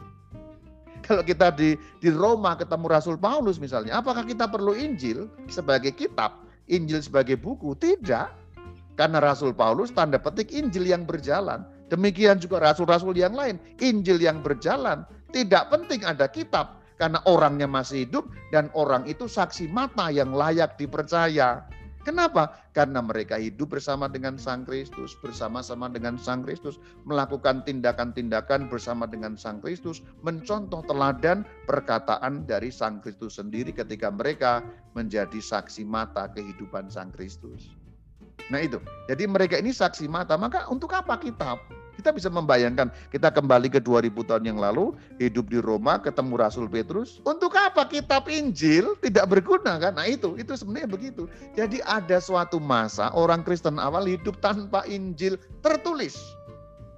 kalau 1.11 1.27
kita 1.27 1.51
di 1.51 1.75
di 1.99 2.07
Roma 2.07 2.55
ketemu 2.55 2.87
Rasul 2.87 3.19
Paulus 3.19 3.59
misalnya, 3.59 3.99
apakah 3.99 4.23
kita 4.23 4.47
perlu 4.47 4.71
Injil 4.71 5.27
sebagai 5.51 5.91
kitab, 5.91 6.47
Injil 6.71 7.03
sebagai 7.03 7.35
buku? 7.35 7.75
Tidak. 7.75 8.39
Karena 8.95 9.19
Rasul 9.19 9.51
Paulus 9.51 9.91
tanda 9.91 10.15
petik 10.15 10.55
Injil 10.55 10.87
yang 10.87 11.03
berjalan. 11.03 11.67
Demikian 11.91 12.39
juga 12.39 12.63
rasul-rasul 12.63 13.11
yang 13.19 13.35
lain, 13.35 13.59
Injil 13.83 14.23
yang 14.23 14.39
berjalan. 14.39 15.03
Tidak 15.35 15.67
penting 15.67 16.07
ada 16.07 16.31
kitab 16.31 16.79
karena 16.95 17.19
orangnya 17.27 17.67
masih 17.67 18.07
hidup 18.07 18.31
dan 18.55 18.71
orang 18.71 19.03
itu 19.03 19.27
saksi 19.27 19.67
mata 19.67 20.07
yang 20.07 20.31
layak 20.31 20.79
dipercaya. 20.79 21.67
Kenapa? 22.01 22.57
Karena 22.73 22.97
mereka 22.97 23.37
hidup 23.37 23.77
bersama 23.77 24.09
dengan 24.09 24.33
Sang 24.41 24.65
Kristus, 24.65 25.13
bersama-sama 25.21 25.85
dengan 25.85 26.17
Sang 26.17 26.41
Kristus, 26.41 26.81
melakukan 27.05 27.61
tindakan-tindakan 27.61 28.73
bersama 28.73 29.05
dengan 29.05 29.37
Sang 29.37 29.61
Kristus, 29.61 30.01
mencontoh 30.25 30.81
teladan 30.89 31.45
perkataan 31.69 32.49
dari 32.49 32.73
Sang 32.73 33.05
Kristus 33.05 33.37
sendiri 33.37 33.69
ketika 33.69 34.09
mereka 34.09 34.65
menjadi 34.97 35.37
saksi 35.37 35.85
mata 35.85 36.25
kehidupan 36.33 36.89
Sang 36.89 37.13
Kristus. 37.13 37.69
Nah 38.49 38.65
itu, 38.65 38.81
jadi 39.05 39.29
mereka 39.29 39.61
ini 39.61 39.69
saksi 39.69 40.09
mata, 40.09 40.33
maka 40.35 40.65
untuk 40.73 40.89
apa 40.97 41.21
kitab? 41.21 41.61
Kita 42.01 42.09
bisa 42.09 42.33
membayangkan 42.33 42.89
kita 43.13 43.29
kembali 43.29 43.69
ke 43.69 43.77
2000 43.77 44.09
tahun 44.25 44.41
yang 44.49 44.57
lalu, 44.57 44.97
hidup 45.21 45.53
di 45.53 45.61
Roma, 45.61 46.01
ketemu 46.01 46.33
Rasul 46.33 46.65
Petrus. 46.65 47.21
Untuk 47.29 47.53
apa 47.53 47.85
kitab 47.85 48.25
Injil 48.25 48.97
tidak 49.05 49.29
berguna 49.29 49.77
kan? 49.77 49.93
Nah 49.93 50.09
itu, 50.09 50.33
itu 50.41 50.49
sebenarnya 50.57 50.89
begitu. 50.89 51.29
Jadi 51.53 51.77
ada 51.85 52.17
suatu 52.17 52.57
masa 52.57 53.13
orang 53.13 53.45
Kristen 53.45 53.77
awal 53.77 54.09
hidup 54.09 54.41
tanpa 54.41 54.81
Injil 54.89 55.37
tertulis. 55.61 56.17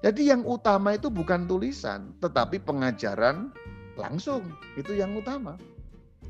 Jadi 0.08 0.32
yang 0.32 0.48
utama 0.48 0.96
itu 0.96 1.12
bukan 1.12 1.52
tulisan, 1.52 2.16
tetapi 2.24 2.64
pengajaran 2.64 3.52
langsung. 4.00 4.56
Itu 4.80 4.96
yang 4.96 5.20
utama. 5.20 5.60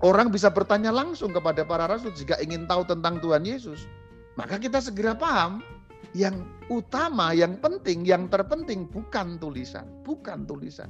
Orang 0.01 0.33
bisa 0.33 0.49
bertanya 0.49 0.89
langsung 0.89 1.29
kepada 1.29 1.62
para 1.62 1.86
rasul 1.86 2.09
jika 2.09 2.41
ingin 2.41 2.65
tahu 2.65 2.89
tentang 2.89 3.21
Tuhan 3.21 3.45
Yesus. 3.45 3.86
Maka 4.33 4.57
kita 4.57 4.81
segera 4.81 5.13
paham 5.13 5.62
yang 6.13 6.45
utama, 6.69 7.34
yang 7.34 7.58
penting, 7.58 8.06
yang 8.06 8.30
terpenting 8.30 8.86
bukan 8.89 9.41
tulisan, 9.41 9.89
bukan 10.06 10.45
tulisan. 10.45 10.89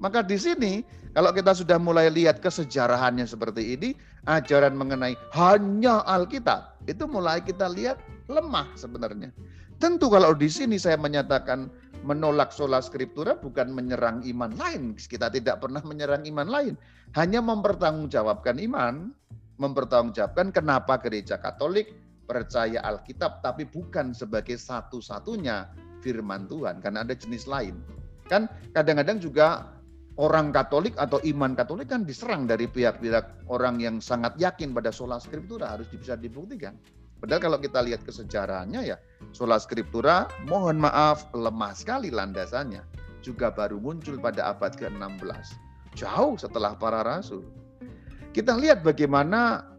Maka 0.00 0.24
di 0.24 0.40
sini 0.40 0.80
kalau 1.12 1.30
kita 1.36 1.52
sudah 1.52 1.76
mulai 1.76 2.08
lihat 2.08 2.40
kesejarahannya 2.40 3.28
seperti 3.28 3.76
ini, 3.76 3.92
ajaran 4.24 4.72
mengenai 4.72 5.12
hanya 5.36 6.00
Alkitab, 6.08 6.80
itu 6.88 7.04
mulai 7.04 7.44
kita 7.44 7.68
lihat 7.68 8.00
lemah 8.32 8.72
sebenarnya. 8.80 9.28
Tentu 9.80 10.12
kalau 10.12 10.36
di 10.36 10.48
sini 10.48 10.76
saya 10.76 10.96
menyatakan 11.00 11.68
menolak 12.04 12.52
sola 12.52 12.80
scriptura 12.80 13.36
bukan 13.36 13.72
menyerang 13.72 14.24
iman 14.24 14.52
lain. 14.56 14.96
Kita 14.96 15.32
tidak 15.32 15.60
pernah 15.60 15.80
menyerang 15.84 16.24
iman 16.28 16.48
lain. 16.48 16.74
Hanya 17.16 17.40
mempertanggungjawabkan 17.44 18.60
iman, 18.60 19.12
mempertanggungjawabkan 19.56 20.52
kenapa 20.52 21.00
gereja 21.00 21.40
Katolik 21.40 21.92
percaya 22.30 22.78
Alkitab, 22.86 23.42
tapi 23.42 23.66
bukan 23.66 24.14
sebagai 24.14 24.54
satu-satunya 24.54 25.66
firman 25.98 26.46
Tuhan, 26.46 26.78
karena 26.78 27.02
ada 27.02 27.18
jenis 27.18 27.50
lain. 27.50 27.82
Kan 28.30 28.46
kadang-kadang 28.70 29.18
juga 29.18 29.74
orang 30.14 30.54
Katolik 30.54 30.94
atau 30.94 31.18
iman 31.26 31.58
Katolik 31.58 31.90
kan 31.90 32.06
diserang 32.06 32.46
dari 32.46 32.70
pihak-pihak 32.70 33.50
orang 33.50 33.82
yang 33.82 33.98
sangat 33.98 34.38
yakin 34.38 34.70
pada 34.70 34.94
sola 34.94 35.18
scriptura 35.18 35.74
harus 35.74 35.90
bisa 35.90 36.14
dibuktikan. 36.14 36.78
Padahal 37.20 37.42
kalau 37.42 37.58
kita 37.60 37.82
lihat 37.84 38.06
kesejarahannya 38.06 38.94
ya, 38.94 38.96
sola 39.34 39.58
scriptura 39.58 40.30
mohon 40.46 40.80
maaf 40.80 41.28
lemah 41.34 41.74
sekali 41.74 42.08
landasannya. 42.08 42.86
Juga 43.20 43.52
baru 43.52 43.76
muncul 43.76 44.16
pada 44.16 44.48
abad 44.48 44.72
ke-16. 44.80 45.52
Jauh 45.92 46.40
setelah 46.40 46.72
para 46.78 47.04
rasul. 47.04 47.44
Kita 48.32 48.56
lihat 48.56 48.80
bagaimana 48.80 49.69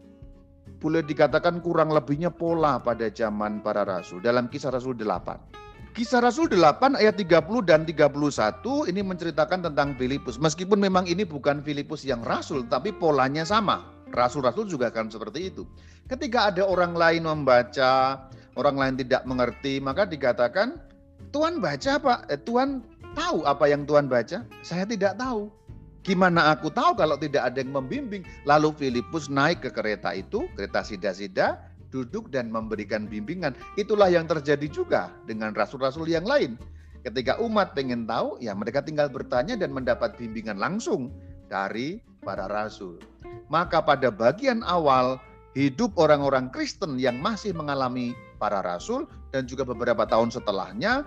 boleh 0.82 1.06
dikatakan 1.06 1.62
kurang 1.62 1.94
lebihnya 1.94 2.34
pola 2.34 2.82
pada 2.82 3.06
zaman 3.06 3.62
para 3.62 3.86
rasul 3.86 4.18
dalam 4.18 4.50
kisah 4.50 4.74
Rasul 4.74 4.98
8. 4.98 5.94
Kisah 5.94 6.24
Rasul 6.24 6.50
8 6.50 6.98
ayat 6.98 7.20
30 7.20 7.68
dan 7.68 7.84
31 7.86 8.90
ini 8.90 9.00
menceritakan 9.04 9.60
tentang 9.70 9.94
Filipus. 9.94 10.40
Meskipun 10.42 10.80
memang 10.80 11.04
ini 11.06 11.22
bukan 11.22 11.60
Filipus 11.60 12.02
yang 12.02 12.24
rasul, 12.24 12.64
tapi 12.66 12.90
polanya 12.96 13.44
sama. 13.44 13.92
Rasul-rasul 14.10 14.72
juga 14.72 14.88
akan 14.88 15.12
seperti 15.12 15.52
itu. 15.52 15.68
Ketika 16.08 16.48
ada 16.48 16.64
orang 16.64 16.96
lain 16.96 17.28
membaca, 17.28 18.24
orang 18.56 18.76
lain 18.80 18.94
tidak 19.04 19.22
mengerti, 19.28 19.84
maka 19.84 20.08
dikatakan, 20.08 20.80
Tuhan 21.28 21.60
baca 21.60 21.90
apa? 22.00 22.14
Eh, 22.32 22.40
Tuhan 22.40 22.80
tahu 23.12 23.44
apa 23.44 23.68
yang 23.68 23.84
Tuhan 23.84 24.08
baca? 24.08 24.48
Saya 24.64 24.88
tidak 24.88 25.20
tahu. 25.20 25.52
Gimana 26.02 26.50
aku 26.50 26.66
tahu 26.66 26.98
kalau 26.98 27.14
tidak 27.14 27.54
ada 27.54 27.62
yang 27.62 27.78
membimbing? 27.78 28.26
Lalu 28.42 28.74
Filipus 28.74 29.30
naik 29.30 29.62
ke 29.62 29.70
kereta 29.70 30.10
itu, 30.10 30.50
kereta 30.58 30.82
sida-sida, 30.82 31.62
duduk 31.94 32.26
dan 32.34 32.50
memberikan 32.50 33.06
bimbingan. 33.06 33.54
Itulah 33.78 34.10
yang 34.10 34.26
terjadi 34.26 34.66
juga 34.66 35.14
dengan 35.30 35.54
rasul-rasul 35.54 36.10
yang 36.10 36.26
lain. 36.26 36.58
Ketika 37.06 37.38
umat 37.38 37.78
pengen 37.78 38.06
tahu, 38.06 38.38
ya 38.42 38.50
mereka 38.54 38.82
tinggal 38.82 39.10
bertanya 39.10 39.54
dan 39.54 39.70
mendapat 39.70 40.18
bimbingan 40.18 40.58
langsung 40.58 41.14
dari 41.46 42.02
para 42.22 42.50
rasul. 42.50 42.98
Maka 43.46 43.78
pada 43.82 44.10
bagian 44.10 44.62
awal 44.66 45.22
hidup 45.52 45.94
orang-orang 46.00 46.48
Kristen 46.48 46.96
yang 46.96 47.20
masih 47.20 47.52
mengalami 47.52 48.16
para 48.40 48.64
rasul 48.64 49.06
dan 49.30 49.46
juga 49.46 49.62
beberapa 49.62 50.02
tahun 50.08 50.32
setelahnya 50.32 51.06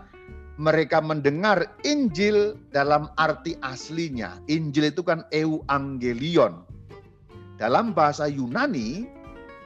mereka 0.56 1.04
mendengar 1.04 1.68
Injil 1.84 2.56
dalam 2.72 3.12
arti 3.20 3.60
aslinya. 3.60 4.40
Injil 4.48 4.92
itu 4.92 5.04
kan 5.04 5.28
euangelion. 5.36 6.64
Dalam 7.56 7.96
bahasa 7.96 8.28
Yunani, 8.28 9.08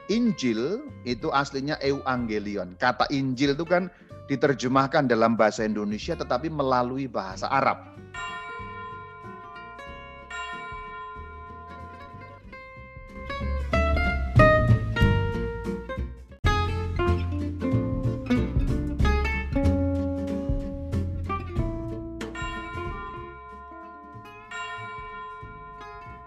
Injil 0.09 0.81
itu 1.05 1.29
aslinya 1.29 1.77
euangelion. 1.81 2.73
Kata 2.77 3.05
Injil 3.13 3.53
itu 3.53 3.65
kan 3.65 3.89
diterjemahkan 4.29 5.09
dalam 5.09 5.33
bahasa 5.33 5.65
Indonesia 5.65 6.13
tetapi 6.13 6.53
melalui 6.53 7.09
bahasa 7.09 7.49
Arab. 7.49 7.88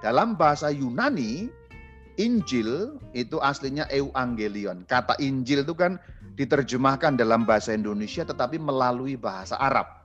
Dalam 0.02 0.34
bahasa 0.34 0.68
Yunani, 0.68 1.46
Injil 2.18 2.98
itu 3.16 3.38
aslinya 3.40 3.88
euangelion. 3.88 4.84
Kata 4.84 5.16
Injil 5.22 5.64
itu 5.64 5.72
kan 5.72 5.96
diterjemahkan 6.36 7.16
dalam 7.16 7.46
bahasa 7.46 7.72
Indonesia 7.72 8.26
tetapi 8.26 8.58
melalui 8.60 9.16
bahasa 9.16 9.56
Arab. 9.62 10.04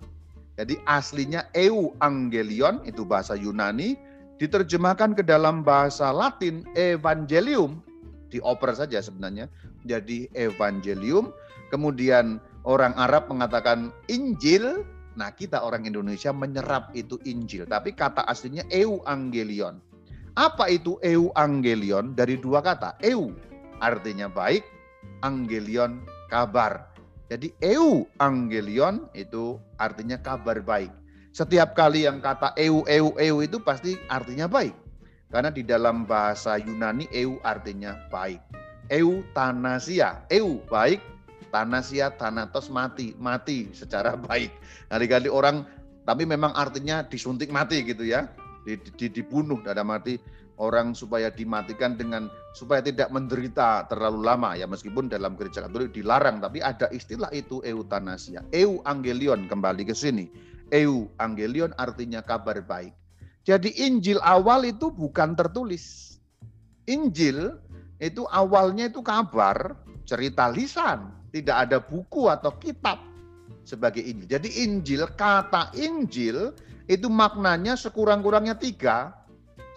Jadi 0.55 0.79
aslinya 0.85 1.49
euangelion 1.53 2.81
itu 2.85 3.03
bahasa 3.03 3.33
Yunani 3.33 3.97
diterjemahkan 4.37 5.17
ke 5.17 5.23
dalam 5.25 5.65
bahasa 5.65 6.13
Latin 6.13 6.61
evangelium 6.77 7.81
dioper 8.29 8.75
saja 8.75 9.01
sebenarnya 9.01 9.49
jadi 9.87 10.29
evangelium 10.37 11.33
kemudian 11.73 12.37
orang 12.67 12.93
Arab 12.99 13.31
mengatakan 13.31 13.89
Injil 14.11 14.85
nah 15.17 15.33
kita 15.33 15.65
orang 15.65 15.89
Indonesia 15.89 16.29
menyerap 16.29 16.93
itu 16.93 17.17
Injil 17.25 17.65
tapi 17.65 17.97
kata 17.97 18.21
aslinya 18.29 18.61
euangelion 18.69 19.81
apa 20.37 20.69
itu 20.69 21.01
euangelion? 21.01 22.13
Dari 22.13 22.37
dua 22.37 22.61
kata. 22.61 22.93
Eu 23.01 23.33
artinya 23.81 24.29
baik, 24.29 24.61
angelion 25.25 26.05
kabar. 26.29 26.93
Jadi 27.25 27.57
euangelion 27.57 29.09
itu 29.17 29.57
artinya 29.81 30.21
kabar 30.21 30.61
baik. 30.61 30.93
Setiap 31.33 31.73
kali 31.73 32.05
yang 32.05 32.21
kata 32.21 32.53
eu, 32.53 32.85
eu, 32.85 33.17
eu 33.17 33.35
itu 33.41 33.57
pasti 33.57 33.97
artinya 34.13 34.45
baik. 34.45 34.77
Karena 35.33 35.49
di 35.49 35.65
dalam 35.65 36.05
bahasa 36.05 36.55
Yunani 36.61 37.09
eu 37.09 37.41
artinya 37.41 37.97
baik. 38.13 38.39
Eu 38.93 39.25
tanasia, 39.33 40.21
eu 40.29 40.61
baik, 40.69 41.01
tanasia 41.49 42.13
tanatos 42.15 42.67
mati, 42.71 43.15
mati 43.17 43.71
secara 43.71 44.15
baik. 44.27 44.51
Kali-kali 44.91 45.29
orang 45.31 45.63
tapi 46.07 46.23
memang 46.23 46.55
artinya 46.55 47.03
disuntik 47.03 47.51
mati 47.51 47.83
gitu 47.83 48.07
ya 48.07 48.31
dibunuh 48.95 49.63
dalam 49.63 49.87
arti 49.91 50.19
orang 50.57 50.91
supaya 50.97 51.31
dimatikan 51.31 51.95
dengan 51.95 52.27
supaya 52.51 52.81
tidak 52.81 53.07
menderita 53.13 53.85
terlalu 53.87 54.25
lama 54.25 54.57
ya 54.57 54.65
meskipun 54.65 55.07
dalam 55.07 55.37
gereja 55.37 55.63
Katolik 55.63 55.93
dilarang 55.93 56.41
tapi 56.41 56.59
ada 56.59 56.89
istilah 56.91 57.29
itu 57.31 57.61
eutanasia. 57.63 58.43
Eu 58.51 58.81
angelion 58.83 59.45
kembali 59.45 59.87
ke 59.87 59.95
sini. 59.95 60.27
Eu 60.73 61.07
angelion 61.21 61.71
artinya 61.79 62.19
kabar 62.19 62.59
baik. 62.59 62.91
Jadi 63.47 63.71
Injil 63.79 64.19
awal 64.19 64.67
itu 64.67 64.91
bukan 64.91 65.37
tertulis. 65.37 66.17
Injil 66.89 67.55
itu 68.03 68.27
awalnya 68.27 68.91
itu 68.91 68.99
kabar, 68.99 69.79
cerita 70.03 70.51
lisan, 70.51 71.15
tidak 71.41 71.69
ada 71.69 71.77
buku 71.77 72.27
atau 72.27 72.53
kitab 72.57 73.01
sebagai 73.67 73.99
Injil. 73.99 74.27
Jadi 74.27 74.49
Injil, 74.63 75.03
kata 75.13 75.75
Injil 75.75 76.55
itu 76.87 77.07
maknanya 77.11 77.75
sekurang-kurangnya 77.75 78.55
tiga. 78.55 79.11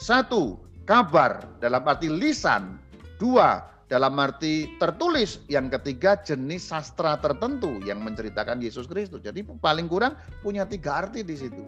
Satu, 0.01 0.57
kabar 0.87 1.45
dalam 1.59 1.83
arti 1.85 2.07
lisan. 2.07 2.79
Dua, 3.21 3.61
dalam 3.91 4.17
arti 4.17 4.79
tertulis. 4.79 5.43
Yang 5.51 5.77
ketiga, 5.77 6.17
jenis 6.23 6.71
sastra 6.71 7.19
tertentu 7.19 7.83
yang 7.83 8.01
menceritakan 8.01 8.63
Yesus 8.63 8.87
Kristus. 8.87 9.21
Jadi 9.21 9.45
paling 9.45 9.91
kurang 9.91 10.17
punya 10.41 10.65
tiga 10.65 11.05
arti 11.05 11.27
di 11.27 11.37
situ. 11.37 11.67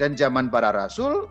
Dan 0.00 0.16
zaman 0.16 0.48
para 0.48 0.72
rasul, 0.72 1.28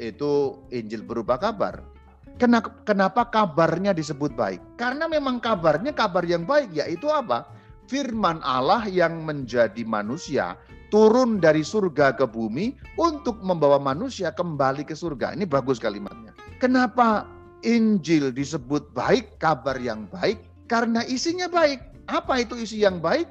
itu 0.00 0.64
Injil 0.72 1.04
berupa 1.04 1.36
kabar. 1.36 1.95
Kenapa, 2.36 3.22
kabarnya 3.32 3.96
disebut 3.96 4.36
baik? 4.36 4.60
Karena 4.76 5.08
memang 5.08 5.40
kabarnya 5.40 5.96
kabar 5.96 6.20
yang 6.24 6.44
baik, 6.44 6.68
yaitu 6.76 7.08
apa? 7.08 7.48
Firman 7.88 8.44
Allah 8.44 8.84
yang 8.84 9.24
menjadi 9.24 9.86
manusia 9.86 10.58
turun 10.92 11.40
dari 11.40 11.64
surga 11.64 12.12
ke 12.14 12.28
bumi 12.28 12.76
untuk 13.00 13.40
membawa 13.40 13.80
manusia 13.80 14.34
kembali 14.34 14.84
ke 14.84 14.92
surga. 14.92 15.32
Ini 15.32 15.48
bagus 15.48 15.80
kalimatnya. 15.80 16.36
Kenapa 16.60 17.24
Injil 17.64 18.34
disebut 18.34 18.92
baik, 18.92 19.40
kabar 19.40 19.80
yang 19.80 20.04
baik? 20.12 20.42
Karena 20.68 21.06
isinya 21.08 21.48
baik. 21.48 21.80
Apa 22.06 22.44
itu 22.44 22.54
isi 22.58 22.84
yang 22.84 23.00
baik? 23.00 23.26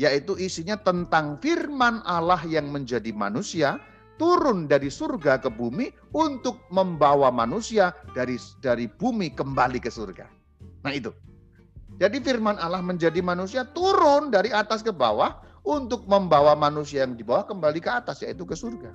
yaitu 0.00 0.36
isinya 0.40 0.76
tentang 0.80 1.36
firman 1.40 2.00
Allah 2.08 2.40
yang 2.48 2.72
menjadi 2.72 3.12
manusia 3.12 3.76
turun 4.20 4.68
dari 4.68 4.88
surga 4.92 5.40
ke 5.40 5.48
bumi 5.48 5.92
untuk 6.12 6.64
membawa 6.68 7.32
manusia 7.32 7.92
dari 8.12 8.36
dari 8.60 8.88
bumi 8.88 9.32
kembali 9.32 9.78
ke 9.80 9.88
surga. 9.88 10.26
Nah 10.84 10.92
itu. 10.92 11.12
Jadi 12.00 12.18
firman 12.24 12.56
Allah 12.58 12.80
menjadi 12.82 13.20
manusia 13.20 13.68
turun 13.68 14.32
dari 14.32 14.50
atas 14.50 14.80
ke 14.82 14.90
bawah 14.90 15.38
untuk 15.62 16.08
membawa 16.10 16.58
manusia 16.58 17.06
yang 17.06 17.14
di 17.14 17.22
bawah 17.22 17.46
kembali 17.46 17.78
ke 17.78 17.90
atas 17.92 18.24
yaitu 18.26 18.42
ke 18.42 18.56
surga. 18.56 18.90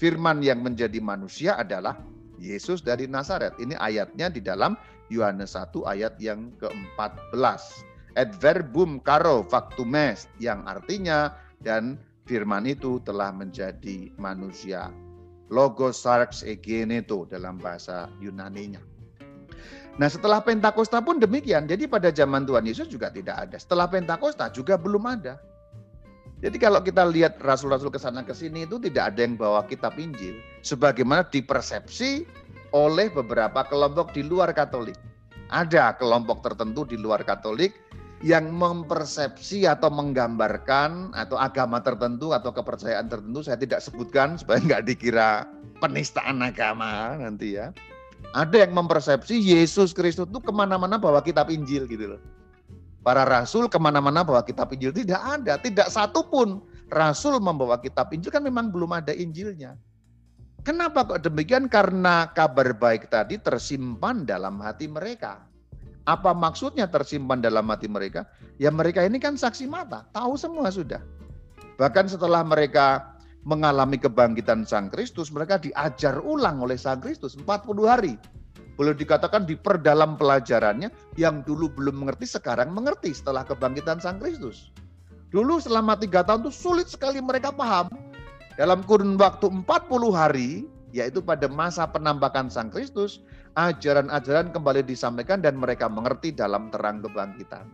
Firman 0.00 0.40
yang 0.40 0.64
menjadi 0.64 0.98
manusia 0.98 1.60
adalah 1.60 2.00
Yesus 2.40 2.80
dari 2.80 3.04
Nazaret. 3.04 3.54
Ini 3.60 3.76
ayatnya 3.76 4.32
di 4.32 4.40
dalam 4.40 4.74
Yohanes 5.12 5.52
1 5.52 5.76
ayat 5.84 6.16
yang 6.16 6.50
ke-14 6.56 7.90
adverbum 8.18 8.98
caro 9.04 9.46
factumes 9.46 10.26
yang 10.42 10.64
artinya 10.66 11.34
dan 11.62 12.00
firman 12.30 12.62
itu 12.70 13.02
telah 13.02 13.34
menjadi 13.34 14.14
manusia. 14.14 14.94
Logos 15.50 15.98
sarx 15.98 16.46
egeneto 16.46 17.26
dalam 17.26 17.58
bahasa 17.58 18.06
Yunani-nya. 18.22 18.78
Nah 19.98 20.06
setelah 20.06 20.38
Pentakosta 20.38 21.02
pun 21.02 21.18
demikian. 21.18 21.66
Jadi 21.66 21.90
pada 21.90 22.14
zaman 22.14 22.46
Tuhan 22.46 22.62
Yesus 22.62 22.86
juga 22.86 23.10
tidak 23.10 23.50
ada. 23.50 23.58
Setelah 23.58 23.90
Pentakosta 23.90 24.46
juga 24.54 24.78
belum 24.78 25.10
ada. 25.10 25.42
Jadi 26.38 26.56
kalau 26.56 26.78
kita 26.80 27.02
lihat 27.02 27.42
rasul-rasul 27.42 27.90
ke 27.90 27.98
sana 27.98 28.22
ke 28.22 28.30
sini 28.30 28.62
itu 28.64 28.78
tidak 28.78 29.12
ada 29.12 29.26
yang 29.26 29.34
bawa 29.34 29.66
kitab 29.66 29.98
Injil. 29.98 30.38
Sebagaimana 30.62 31.26
dipersepsi 31.26 32.24
oleh 32.70 33.10
beberapa 33.10 33.66
kelompok 33.66 34.14
di 34.14 34.22
luar 34.22 34.54
Katolik. 34.54 34.96
Ada 35.50 35.98
kelompok 35.98 36.46
tertentu 36.46 36.86
di 36.86 36.94
luar 36.94 37.26
Katolik 37.26 37.74
yang 38.20 38.52
mempersepsi 38.52 39.64
atau 39.64 39.88
menggambarkan 39.88 41.16
atau 41.16 41.40
agama 41.40 41.80
tertentu 41.80 42.36
atau 42.36 42.52
kepercayaan 42.52 43.08
tertentu 43.08 43.40
saya 43.40 43.56
tidak 43.56 43.80
sebutkan 43.80 44.36
supaya 44.36 44.60
nggak 44.66 44.84
dikira 44.84 45.48
penistaan 45.80 46.44
agama 46.44 47.16
nanti 47.16 47.56
ya. 47.56 47.72
Ada 48.36 48.68
yang 48.68 48.76
mempersepsi 48.76 49.40
Yesus 49.40 49.96
Kristus 49.96 50.28
itu 50.28 50.38
ke 50.44 50.52
mana-mana 50.52 51.00
bawa 51.00 51.24
kitab 51.24 51.48
Injil 51.48 51.88
gitu 51.88 52.14
loh. 52.14 52.22
Para 53.00 53.24
rasul 53.24 53.64
ke 53.72 53.80
mana-mana 53.80 54.20
bawa 54.20 54.44
kitab 54.44 54.68
Injil 54.76 54.92
tidak 54.92 55.18
ada, 55.24 55.56
tidak 55.56 55.88
satu 55.88 56.20
pun 56.28 56.60
rasul 56.92 57.40
membawa 57.40 57.80
kitab 57.80 58.12
Injil 58.12 58.28
kan 58.28 58.44
memang 58.44 58.68
belum 58.68 58.92
ada 58.92 59.16
Injilnya. 59.16 59.80
Kenapa 60.60 61.08
kok 61.08 61.24
demikian? 61.24 61.72
Karena 61.72 62.28
kabar 62.36 62.76
baik 62.76 63.08
tadi 63.08 63.40
tersimpan 63.40 64.28
dalam 64.28 64.60
hati 64.60 64.84
mereka. 64.92 65.49
Apa 66.10 66.34
maksudnya 66.34 66.90
tersimpan 66.90 67.38
dalam 67.38 67.70
hati 67.70 67.86
mereka? 67.86 68.26
Ya 68.58 68.74
mereka 68.74 69.06
ini 69.06 69.22
kan 69.22 69.38
saksi 69.38 69.70
mata, 69.70 70.10
tahu 70.10 70.34
semua 70.34 70.66
sudah. 70.74 70.98
Bahkan 71.78 72.10
setelah 72.10 72.42
mereka 72.42 73.14
mengalami 73.46 73.94
kebangkitan 73.94 74.66
Sang 74.66 74.90
Kristus, 74.90 75.30
mereka 75.30 75.62
diajar 75.62 76.18
ulang 76.18 76.66
oleh 76.66 76.74
Sang 76.74 76.98
Kristus 76.98 77.38
40 77.38 77.46
hari. 77.86 78.18
Boleh 78.74 78.90
dikatakan 78.96 79.46
diperdalam 79.46 80.18
pelajarannya 80.18 80.90
yang 81.14 81.46
dulu 81.46 81.70
belum 81.70 82.02
mengerti, 82.02 82.26
sekarang 82.26 82.74
mengerti 82.74 83.14
setelah 83.14 83.46
kebangkitan 83.46 84.02
Sang 84.02 84.18
Kristus. 84.18 84.74
Dulu 85.30 85.62
selama 85.62 85.94
tiga 85.94 86.26
tahun 86.26 86.42
itu 86.42 86.52
sulit 86.52 86.90
sekali 86.90 87.22
mereka 87.22 87.54
paham. 87.54 87.86
Dalam 88.58 88.82
kurun 88.82 89.14
waktu 89.14 89.46
40 89.46 90.10
hari, 90.10 90.66
yaitu 90.90 91.22
pada 91.22 91.46
masa 91.46 91.86
penambakan 91.86 92.50
Sang 92.50 92.66
Kristus, 92.66 93.22
ajaran-ajaran 93.58 94.54
kembali 94.54 94.86
disampaikan 94.86 95.42
dan 95.42 95.58
mereka 95.58 95.90
mengerti 95.90 96.30
dalam 96.30 96.70
terang 96.70 97.02
kebangkitan. 97.02 97.66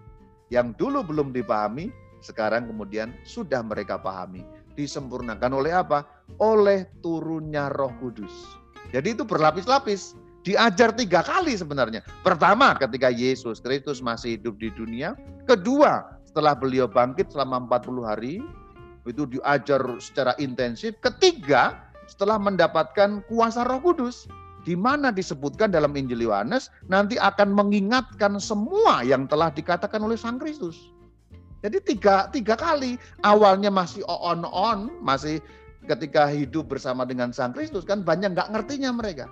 Yang 0.48 0.78
dulu 0.78 1.02
belum 1.02 1.28
dipahami, 1.34 1.90
sekarang 2.22 2.70
kemudian 2.70 3.12
sudah 3.26 3.60
mereka 3.60 3.98
pahami. 3.98 4.46
Disempurnakan 4.76 5.52
oleh 5.56 5.72
apa? 5.72 6.04
Oleh 6.38 6.88
turunnya 7.00 7.72
roh 7.72 7.92
kudus. 7.98 8.32
Jadi 8.92 9.16
itu 9.16 9.24
berlapis-lapis. 9.26 10.14
Diajar 10.46 10.94
tiga 10.94 11.26
kali 11.26 11.58
sebenarnya. 11.58 12.06
Pertama 12.22 12.78
ketika 12.78 13.10
Yesus 13.10 13.58
Kristus 13.58 13.98
masih 13.98 14.38
hidup 14.38 14.62
di 14.62 14.70
dunia. 14.70 15.18
Kedua 15.42 16.06
setelah 16.22 16.54
beliau 16.54 16.86
bangkit 16.86 17.34
selama 17.34 17.66
40 17.66 18.06
hari. 18.06 18.34
Itu 19.02 19.26
diajar 19.26 19.82
secara 19.98 20.38
intensif. 20.38 20.94
Ketiga 21.02 21.90
setelah 22.06 22.38
mendapatkan 22.38 23.26
kuasa 23.26 23.66
roh 23.66 23.82
kudus 23.82 24.30
di 24.66 24.74
mana 24.74 25.14
disebutkan 25.14 25.70
dalam 25.70 25.94
Injil 25.94 26.26
Yohanes 26.26 26.74
nanti 26.90 27.14
akan 27.16 27.54
mengingatkan 27.54 28.42
semua 28.42 29.06
yang 29.06 29.30
telah 29.30 29.54
dikatakan 29.54 30.02
oleh 30.02 30.18
Sang 30.18 30.42
Kristus. 30.42 30.90
Jadi 31.62 31.78
tiga, 31.86 32.26
tiga 32.34 32.58
kali 32.58 32.98
awalnya 33.22 33.70
masih 33.70 34.02
on-on, 34.10 34.90
masih 35.00 35.38
ketika 35.86 36.26
hidup 36.26 36.66
bersama 36.66 37.06
dengan 37.06 37.30
Sang 37.30 37.54
Kristus 37.54 37.86
kan 37.86 38.02
banyak 38.02 38.34
nggak 38.34 38.50
ngertinya 38.50 38.90
mereka. 38.90 39.30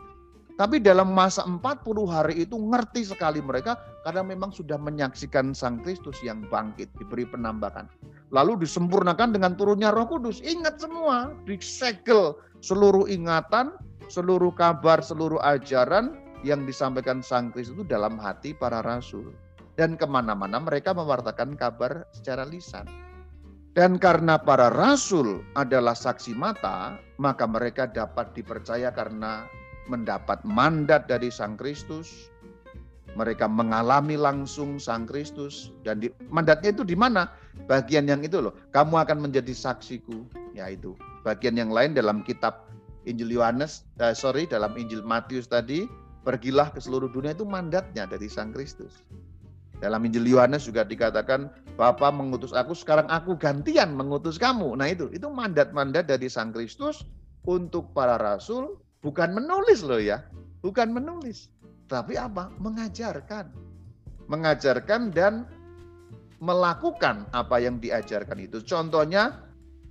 Tapi 0.55 0.79
dalam 0.79 1.11
masa 1.11 1.42
40 1.42 1.59
hari 2.07 2.47
itu 2.47 2.55
ngerti 2.55 3.03
sekali 3.03 3.42
mereka 3.42 3.75
karena 4.07 4.23
memang 4.23 4.55
sudah 4.55 4.79
menyaksikan 4.79 5.51
Sang 5.51 5.83
Kristus 5.83 6.14
yang 6.23 6.47
bangkit, 6.47 6.87
diberi 6.94 7.27
penambahan. 7.27 7.90
Lalu 8.31 8.62
disempurnakan 8.62 9.35
dengan 9.35 9.59
turunnya 9.59 9.90
roh 9.90 10.07
kudus. 10.07 10.38
Ingat 10.47 10.79
semua, 10.79 11.35
disegel 11.42 12.38
seluruh 12.62 13.11
ingatan, 13.11 13.75
seluruh 14.09 14.53
kabar, 14.55 15.01
seluruh 15.01 15.40
ajaran 15.43 16.17
yang 16.45 16.69
disampaikan 16.69 17.25
Sang 17.25 17.49
Kristus 17.51 17.81
itu 17.81 17.85
dalam 17.88 18.21
hati 18.21 18.53
para 18.53 18.85
rasul. 18.85 19.33
Dan 19.75 19.99
ke 19.99 20.07
mana-mana 20.07 20.62
mereka 20.62 20.95
mewartakan 20.95 21.59
kabar 21.59 22.07
secara 22.14 22.47
lisan. 22.47 22.87
Dan 23.75 23.99
karena 23.99 24.38
para 24.38 24.71
rasul 24.71 25.43
adalah 25.59 25.99
saksi 25.99 26.31
mata, 26.38 26.95
maka 27.19 27.43
mereka 27.43 27.90
dapat 27.90 28.31
dipercaya 28.38 28.95
karena 28.95 29.51
mendapat 29.90 30.47
mandat 30.47 31.11
dari 31.11 31.27
Sang 31.27 31.59
Kristus. 31.59 32.31
Mereka 33.19 33.51
mengalami 33.51 34.14
langsung 34.14 34.79
Sang 34.79 35.11
Kristus 35.11 35.75
dan 35.83 36.03
di, 36.03 36.11
mandatnya 36.31 36.71
itu 36.71 36.87
di 36.87 36.95
mana? 36.95 37.31
Bagian 37.67 38.07
yang 38.07 38.23
itu 38.23 38.43
loh, 38.43 38.55
kamu 38.71 38.95
akan 39.07 39.27
menjadi 39.27 39.55
saksiku, 39.55 40.23
yaitu 40.55 40.95
bagian 41.27 41.55
yang 41.59 41.71
lain 41.71 41.95
dalam 41.95 42.27
kitab 42.27 42.67
Injil 43.05 43.37
Yohanes, 43.37 43.85
eh, 44.01 44.17
sorry 44.17 44.49
dalam 44.49 44.73
Injil 44.77 45.05
Matius 45.05 45.49
tadi, 45.49 45.85
pergilah 46.25 46.73
ke 46.73 46.81
seluruh 46.81 47.12
dunia 47.12 47.37
itu 47.37 47.45
mandatnya 47.45 48.09
dari 48.09 48.27
Sang 48.27 48.51
Kristus. 48.57 49.05
Dalam 49.79 50.01
Injil 50.09 50.25
Yohanes 50.25 50.64
juga 50.64 50.87
dikatakan, 50.87 51.53
Bapa 51.77 52.09
mengutus 52.09 52.57
aku, 52.57 52.73
sekarang 52.73 53.05
aku 53.12 53.37
gantian 53.37 53.93
mengutus 53.93 54.40
kamu. 54.40 54.79
Nah 54.79 54.88
itu, 54.88 55.12
itu 55.12 55.29
mandat-mandat 55.29 56.09
dari 56.09 56.31
Sang 56.33 56.55
Kristus 56.55 57.05
untuk 57.45 57.93
para 57.93 58.17
rasul, 58.17 58.81
bukan 59.05 59.37
menulis 59.37 59.85
loh 59.85 60.01
ya, 60.01 60.25
bukan 60.64 60.95
menulis. 60.95 61.53
Tapi 61.93 62.17
apa? 62.17 62.49
Mengajarkan. 62.57 63.53
Mengajarkan 64.33 65.12
dan 65.12 65.45
melakukan 66.40 67.29
apa 67.37 67.61
yang 67.61 67.77
diajarkan 67.77 68.40
itu. 68.40 68.64
Contohnya 68.64 69.45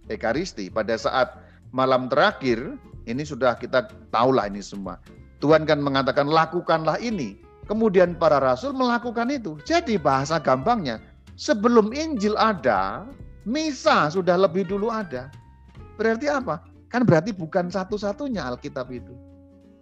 Ekaristi 0.10 0.68
pada 0.68 1.00
saat 1.00 1.40
malam 1.72 2.12
terakhir 2.12 2.76
ini 3.04 3.24
sudah 3.28 3.60
kita 3.60 3.92
tahulah 4.12 4.48
ini 4.48 4.64
semua. 4.64 5.00
Tuhan 5.44 5.68
kan 5.68 5.84
mengatakan 5.84 6.28
lakukanlah 6.28 6.96
ini. 7.04 7.40
Kemudian 7.68 8.16
para 8.20 8.44
rasul 8.44 8.76
melakukan 8.76 9.32
itu. 9.32 9.56
Jadi 9.64 9.96
bahasa 9.96 10.36
gampangnya, 10.36 11.00
sebelum 11.40 11.96
Injil 11.96 12.36
ada, 12.36 13.08
misa 13.48 14.12
sudah 14.12 14.36
lebih 14.36 14.68
dulu 14.68 14.92
ada. 14.92 15.32
Berarti 15.96 16.28
apa? 16.28 16.64
Kan 16.92 17.08
berarti 17.08 17.32
bukan 17.32 17.72
satu-satunya 17.72 18.44
Alkitab 18.52 18.92
itu. 18.92 19.16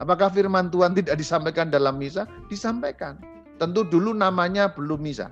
Apakah 0.02 0.34
firman 0.34 0.70
Tuhan 0.74 0.98
tidak 0.98 1.18
disampaikan 1.18 1.70
dalam 1.70 1.98
misa? 1.98 2.26
Disampaikan. 2.50 3.22
Tentu 3.62 3.86
dulu 3.86 4.18
namanya 4.18 4.70
belum 4.74 5.02
misa. 5.02 5.30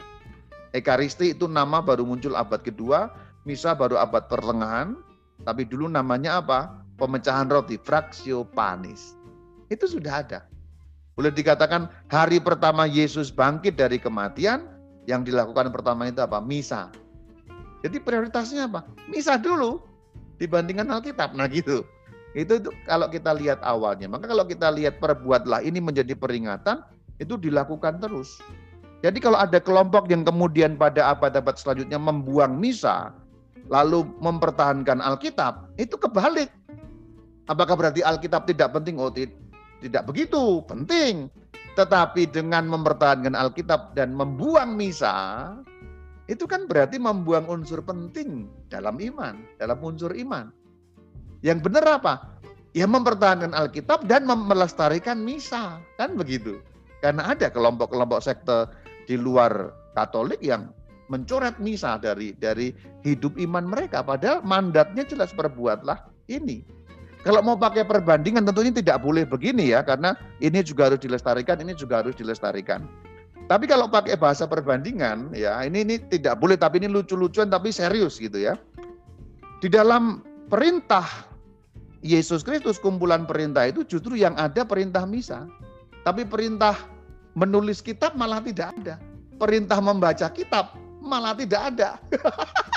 Ekaristi 0.77 1.33
itu 1.33 1.49
nama 1.49 1.81
baru 1.81 2.05
muncul 2.05 2.37
abad 2.37 2.61
kedua, 2.61 3.09
misa 3.49 3.73
baru 3.73 3.97
abad 3.97 4.29
pertengahan, 4.29 4.93
tapi 5.41 5.65
dulu 5.65 5.89
namanya 5.89 6.37
apa? 6.37 6.85
Pemecahan 6.99 7.47
roti, 7.47 7.79
fraksio 7.79 8.43
panis. 8.51 9.15
Itu 9.71 9.87
sudah 9.87 10.21
ada. 10.27 10.39
Boleh 11.15 11.31
dikatakan 11.31 11.87
hari 12.11 12.43
pertama 12.43 12.83
Yesus 12.83 13.31
bangkit 13.31 13.79
dari 13.79 13.99
kematian, 13.99 14.67
yang 15.07 15.23
dilakukan 15.23 15.71
pertama 15.73 16.11
itu 16.11 16.19
apa? 16.19 16.43
Misa. 16.43 16.91
Jadi 17.81 17.97
prioritasnya 18.03 18.67
apa? 18.67 18.83
Misa 19.07 19.39
dulu 19.39 19.79
dibandingkan 20.37 20.91
Alkitab. 20.91 21.31
Nah 21.33 21.47
gitu. 21.47 21.87
Itu, 22.37 22.61
itu 22.61 22.69
kalau 22.85 23.09
kita 23.09 23.33
lihat 23.33 23.57
awalnya. 23.65 24.05
Maka 24.05 24.29
kalau 24.29 24.45
kita 24.45 24.69
lihat 24.69 25.01
perbuatlah 25.01 25.65
ini 25.65 25.81
menjadi 25.81 26.13
peringatan, 26.13 26.85
itu 27.17 27.35
dilakukan 27.35 27.97
terus. 27.99 28.37
Jadi 28.99 29.23
kalau 29.23 29.39
ada 29.39 29.57
kelompok 29.63 30.11
yang 30.11 30.27
kemudian 30.27 30.75
pada 30.75 31.15
abad-abad 31.15 31.55
selanjutnya 31.55 31.95
membuang 31.95 32.59
misa, 32.59 33.15
lalu 33.71 34.03
mempertahankan 34.19 34.99
Alkitab, 34.99 35.71
itu 35.79 35.95
kebalik. 35.95 36.51
Apakah 37.49 37.73
berarti 37.73 38.05
Alkitab 38.05 38.45
tidak 38.45 38.77
penting? 38.77 39.01
Oh, 39.01 39.09
tidak 39.09 40.03
begitu, 40.05 40.61
penting. 40.69 41.33
Tetapi 41.73 42.29
dengan 42.29 42.69
mempertahankan 42.69 43.33
Alkitab 43.33 43.97
dan 43.97 44.13
membuang 44.13 44.77
misa, 44.77 45.57
itu 46.29 46.45
kan 46.45 46.69
berarti 46.69 47.01
membuang 47.01 47.49
unsur 47.49 47.81
penting 47.81 48.45
dalam 48.69 49.01
iman, 49.01 49.33
dalam 49.57 49.81
unsur 49.81 50.13
iman. 50.13 50.53
Yang 51.41 51.65
benar 51.65 51.85
apa? 51.89 52.37
Ya 52.77 52.85
mempertahankan 52.85 53.57
Alkitab 53.57 54.05
dan 54.05 54.29
melestarikan 54.29 55.25
misa, 55.25 55.81
kan 55.97 56.13
begitu. 56.13 56.61
Karena 57.01 57.33
ada 57.33 57.49
kelompok-kelompok 57.49 58.21
sekte 58.21 58.69
di 59.09 59.17
luar 59.17 59.73
Katolik 59.97 60.37
yang 60.45 60.69
mencoret 61.09 61.57
misa 61.57 61.97
dari 61.97 62.37
dari 62.37 62.69
hidup 63.01 63.33
iman 63.41 63.65
mereka 63.65 64.05
padahal 64.05 64.45
mandatnya 64.45 65.01
jelas 65.01 65.33
perbuatlah 65.33 66.05
ini 66.29 66.61
kalau 67.19 67.43
mau 67.43 67.59
pakai 67.59 67.83
perbandingan 67.83 68.47
tentunya 68.47 68.71
tidak 68.71 69.03
boleh 69.03 69.27
begini 69.27 69.75
ya, 69.75 69.83
karena 69.83 70.15
ini 70.39 70.63
juga 70.63 70.87
harus 70.87 71.03
dilestarikan, 71.03 71.59
ini 71.59 71.75
juga 71.75 71.99
harus 71.99 72.15
dilestarikan. 72.15 72.87
Tapi 73.49 73.65
kalau 73.67 73.91
pakai 73.91 74.15
bahasa 74.15 74.47
perbandingan, 74.47 75.35
ya 75.35 75.59
ini 75.65 75.83
ini 75.83 75.95
tidak 76.07 76.39
boleh, 76.39 76.55
tapi 76.55 76.79
ini 76.79 76.87
lucu-lucuan 76.87 77.51
tapi 77.51 77.75
serius 77.75 78.21
gitu 78.21 78.39
ya. 78.39 78.55
Di 79.59 79.67
dalam 79.67 80.23
perintah 80.47 81.03
Yesus 81.99 82.39
Kristus, 82.45 82.79
kumpulan 82.79 83.27
perintah 83.27 83.67
itu 83.67 83.83
justru 83.83 84.15
yang 84.15 84.37
ada 84.39 84.63
perintah 84.63 85.03
misa. 85.03 85.43
Tapi 86.07 86.23
perintah 86.23 86.87
menulis 87.35 87.83
kitab 87.83 88.15
malah 88.15 88.39
tidak 88.39 88.71
ada. 88.79 88.95
Perintah 89.35 89.83
membaca 89.83 90.31
kitab 90.31 90.79
malah 91.03 91.35
tidak 91.35 91.75
ada. 91.75 91.99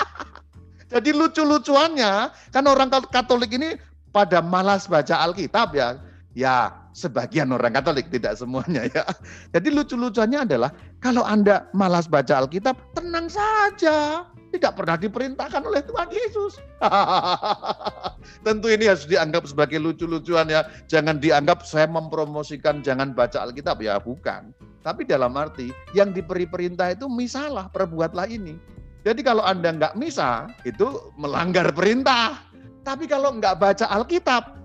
Jadi 0.91 1.15
lucu-lucuannya, 1.15 2.29
kan 2.51 2.63
orang 2.67 2.91
Katolik 3.09 3.55
ini 3.55 3.79
pada 4.13 4.39
malas 4.39 4.85
baca 4.85 5.19
Alkitab 5.25 5.73
ya. 5.73 5.97
Ya, 6.33 6.73
sebagian 6.97 7.53
orang 7.53 7.77
Katolik, 7.77 8.09
tidak 8.09 8.37
semuanya 8.37 8.89
ya. 8.89 9.05
Jadi 9.53 9.69
lucu-lucunya 9.69 10.41
adalah 10.41 10.73
kalau 10.97 11.21
Anda 11.21 11.69
malas 11.77 12.09
baca 12.09 12.41
Alkitab, 12.41 12.73
tenang 12.97 13.29
saja. 13.29 14.25
Tidak 14.53 14.73
pernah 14.77 14.97
diperintahkan 14.97 15.65
oleh 15.65 15.81
Tuhan 15.81 16.09
Yesus. 16.13 16.61
Tentu 18.45 18.69
ini 18.69 18.85
harus 18.85 19.09
dianggap 19.09 19.49
sebagai 19.49 19.81
lucu-lucuan 19.81 20.45
ya. 20.45 20.69
Jangan 20.85 21.17
dianggap 21.17 21.65
saya 21.65 21.89
mempromosikan 21.89 22.85
jangan 22.85 23.17
baca 23.17 23.49
Alkitab 23.49 23.81
ya, 23.81 23.97
bukan. 23.97 24.53
Tapi 24.85 25.09
dalam 25.09 25.33
arti 25.37 25.73
yang 25.97 26.13
diberi 26.13 26.45
perintah 26.45 26.93
itu 26.93 27.09
misalah, 27.09 27.65
perbuatlah 27.73 28.29
ini. 28.29 28.53
Jadi 29.01 29.25
kalau 29.25 29.41
Anda 29.41 29.73
nggak 29.73 29.97
misa, 29.97 30.53
itu 30.69 31.13
melanggar 31.17 31.73
perintah. 31.73 32.52
Tapi 32.83 33.07
kalau 33.07 33.39
nggak 33.39 33.55
baca 33.57 33.85
Alkitab, 33.87 34.59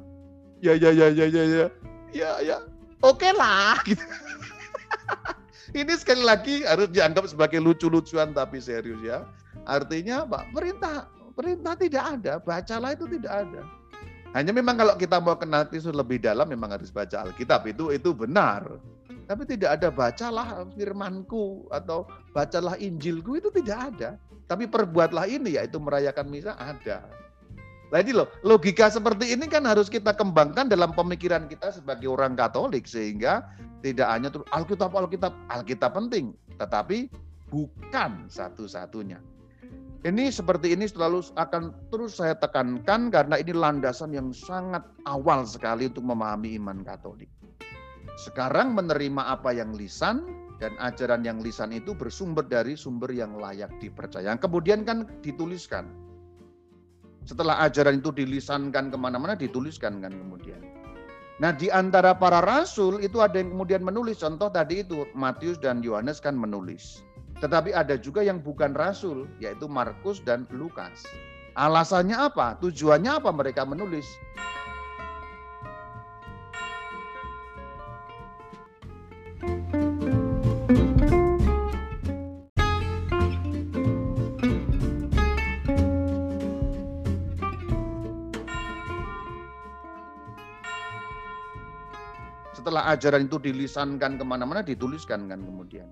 ya 0.59 0.75
ya 0.75 0.91
ya 0.91 1.07
ya 1.15 1.27
ya 1.31 1.45
ya 1.47 1.67
ya 2.11 2.31
ya 2.43 2.57
oke 3.03 3.31
lah. 3.35 3.79
Gitu. 3.87 4.03
Ini 5.79 5.93
sekali 5.95 6.25
lagi 6.25 6.65
harus 6.67 6.91
dianggap 6.91 7.29
sebagai 7.31 7.63
lucu-lucuan 7.63 8.35
tapi 8.35 8.59
serius 8.59 8.99
ya. 9.05 9.23
Artinya 9.69 10.25
Pak, 10.27 10.51
perintah 10.51 11.07
perintah 11.37 11.79
tidak 11.79 12.05
ada, 12.19 12.33
bacalah 12.43 12.97
itu 12.97 13.07
tidak 13.07 13.47
ada. 13.47 13.63
Hanya 14.37 14.53
memang 14.53 14.77
kalau 14.77 14.95
kita 14.99 15.17
mau 15.23 15.37
kenal 15.39 15.65
Kristus 15.71 15.97
lebih 15.97 16.21
dalam 16.21 16.49
memang 16.49 16.75
harus 16.75 16.93
baca 16.93 17.25
Alkitab 17.25 17.65
itu 17.69 17.95
itu 17.95 18.11
benar. 18.13 18.67
Tapi 19.29 19.45
tidak 19.45 19.77
ada 19.81 19.93
bacalah 19.93 20.65
firmanku 20.73 21.69
atau 21.69 22.09
bacalah 22.33 22.81
Injilku 22.81 23.37
itu 23.37 23.53
tidak 23.53 23.93
ada. 23.93 24.11
Tapi 24.49 24.65
perbuatlah 24.65 25.29
ini 25.29 25.61
yaitu 25.61 25.77
merayakan 25.77 26.33
misa 26.33 26.57
ada. 26.57 27.05
Nah 27.89 28.05
ini 28.05 28.13
loh, 28.13 28.29
logika 28.45 28.93
seperti 28.93 29.33
ini 29.33 29.49
kan 29.49 29.65
harus 29.65 29.89
kita 29.89 30.13
kembangkan 30.13 30.69
dalam 30.69 30.93
pemikiran 30.93 31.49
kita 31.49 31.73
sebagai 31.73 32.13
orang 32.13 32.37
Katolik 32.37 32.85
sehingga 32.85 33.49
tidak 33.81 34.09
hanya 34.13 34.29
Alkitab, 34.53 34.93
Alkitab, 34.93 35.33
Alkitab 35.49 35.97
penting, 35.97 36.37
tetapi 36.61 37.09
bukan 37.49 38.29
satu-satunya. 38.29 39.17
Ini 40.05 40.31
seperti 40.31 40.77
ini 40.77 40.87
selalu 40.87 41.33
akan 41.35 41.75
terus 41.91 42.21
saya 42.21 42.37
tekankan 42.39 43.11
karena 43.11 43.41
ini 43.41 43.51
landasan 43.51 44.15
yang 44.15 44.31
sangat 44.31 44.85
awal 45.09 45.43
sekali 45.49 45.91
untuk 45.91 46.07
memahami 46.07 46.55
iman 46.61 46.85
Katolik. 46.85 47.33
Sekarang 48.21 48.77
menerima 48.77 49.33
apa 49.33 49.51
yang 49.57 49.75
lisan 49.75 50.23
dan 50.63 50.77
ajaran 50.79 51.25
yang 51.27 51.41
lisan 51.43 51.75
itu 51.75 51.97
bersumber 51.97 52.47
dari 52.47 52.79
sumber 52.79 53.11
yang 53.11 53.39
layak 53.39 53.71
dipercaya. 53.83 54.35
Kemudian 54.39 54.87
kan 54.87 55.07
dituliskan 55.23 55.91
setelah 57.29 57.61
ajaran 57.61 58.01
itu 58.01 58.09
dilisankan 58.09 58.89
ke 58.89 58.97
mana-mana, 58.97 59.37
dituliskan 59.37 60.01
kan 60.01 60.17
kemudian. 60.17 60.65
Nah 61.39 61.53
di 61.53 61.69
antara 61.69 62.17
para 62.17 62.41
rasul 62.41 63.05
itu 63.05 63.21
ada 63.21 63.37
yang 63.37 63.53
kemudian 63.53 63.85
menulis. 63.85 64.25
Contoh 64.25 64.49
tadi 64.49 64.81
itu 64.81 65.05
Matius 65.13 65.61
dan 65.61 65.85
Yohanes 65.85 66.25
kan 66.25 66.33
menulis. 66.33 67.05
Tetapi 67.45 67.77
ada 67.77 68.01
juga 68.01 68.25
yang 68.25 68.41
bukan 68.41 68.73
rasul, 68.75 69.29
yaitu 69.39 69.69
Markus 69.69 70.25
dan 70.25 70.49
Lukas. 70.51 71.05
Alasannya 71.55 72.17
apa? 72.17 72.57
Tujuannya 72.65 73.21
apa 73.21 73.31
mereka 73.31 73.63
menulis? 73.63 74.09
Setelah 92.69 92.93
ajaran 92.93 93.25
itu 93.33 93.41
dilisankan 93.41 94.21
ke 94.21 94.25
mana-mana, 94.29 94.61
dituliskan 94.61 95.25
kan 95.33 95.41
kemudian. 95.41 95.89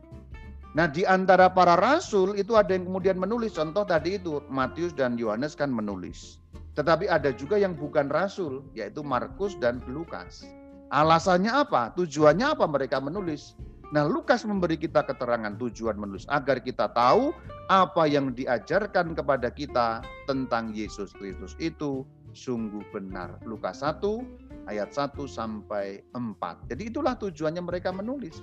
Nah 0.76 0.84
di 0.84 1.08
antara 1.08 1.48
para 1.48 1.72
rasul 1.72 2.36
itu 2.36 2.52
ada 2.52 2.76
yang 2.76 2.84
kemudian 2.84 3.16
menulis. 3.16 3.56
Contoh 3.56 3.88
tadi 3.88 4.20
itu 4.20 4.44
Matius 4.52 4.92
dan 4.92 5.16
Yohanes 5.16 5.56
kan 5.56 5.72
menulis. 5.72 6.36
Tetapi 6.76 7.08
ada 7.08 7.32
juga 7.32 7.56
yang 7.56 7.72
bukan 7.72 8.12
rasul, 8.12 8.60
yaitu 8.76 9.00
Markus 9.00 9.56
dan 9.56 9.80
Lukas. 9.88 10.44
Alasannya 10.92 11.48
apa? 11.48 11.96
Tujuannya 11.96 12.52
apa 12.52 12.68
mereka 12.68 13.00
menulis? 13.00 13.56
Nah, 13.96 14.04
Lukas 14.04 14.44
memberi 14.44 14.76
kita 14.76 15.00
keterangan 15.08 15.56
tujuan 15.56 15.96
menulis 15.96 16.28
agar 16.28 16.60
kita 16.60 16.92
tahu 16.92 17.32
apa 17.72 18.04
yang 18.04 18.36
diajarkan 18.36 19.16
kepada 19.16 19.48
kita 19.48 20.04
tentang 20.28 20.76
Yesus 20.76 21.16
Kristus 21.16 21.56
itu 21.56 22.04
sungguh 22.36 22.84
benar. 22.92 23.40
Lukas 23.48 23.80
1 23.80 24.45
ayat 24.66 24.92
1 24.92 25.14
sampai 25.26 26.02
4. 26.14 26.70
Jadi 26.70 26.82
itulah 26.90 27.14
tujuannya 27.18 27.62
mereka 27.62 27.90
menulis. 27.94 28.42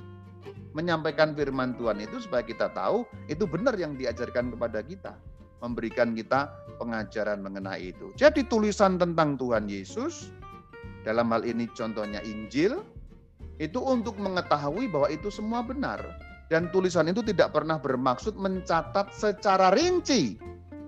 Menyampaikan 0.73 1.37
firman 1.37 1.77
Tuhan 1.77 2.01
itu 2.01 2.17
supaya 2.17 2.41
kita 2.41 2.73
tahu 2.73 3.05
itu 3.29 3.45
benar 3.45 3.77
yang 3.77 3.93
diajarkan 3.93 4.51
kepada 4.57 4.81
kita. 4.81 5.13
Memberikan 5.61 6.11
kita 6.17 6.51
pengajaran 6.75 7.39
mengenai 7.39 7.95
itu. 7.95 8.11
Jadi 8.19 8.43
tulisan 8.49 8.99
tentang 8.99 9.39
Tuhan 9.39 9.69
Yesus, 9.71 10.33
dalam 11.07 11.31
hal 11.31 11.47
ini 11.47 11.71
contohnya 11.71 12.19
Injil, 12.25 12.83
itu 13.61 13.79
untuk 13.79 14.19
mengetahui 14.19 14.91
bahwa 14.91 15.07
itu 15.07 15.31
semua 15.31 15.63
benar. 15.63 16.01
Dan 16.51 16.67
tulisan 16.75 17.07
itu 17.07 17.23
tidak 17.23 17.55
pernah 17.55 17.79
bermaksud 17.79 18.35
mencatat 18.35 19.15
secara 19.15 19.71
rinci 19.71 20.35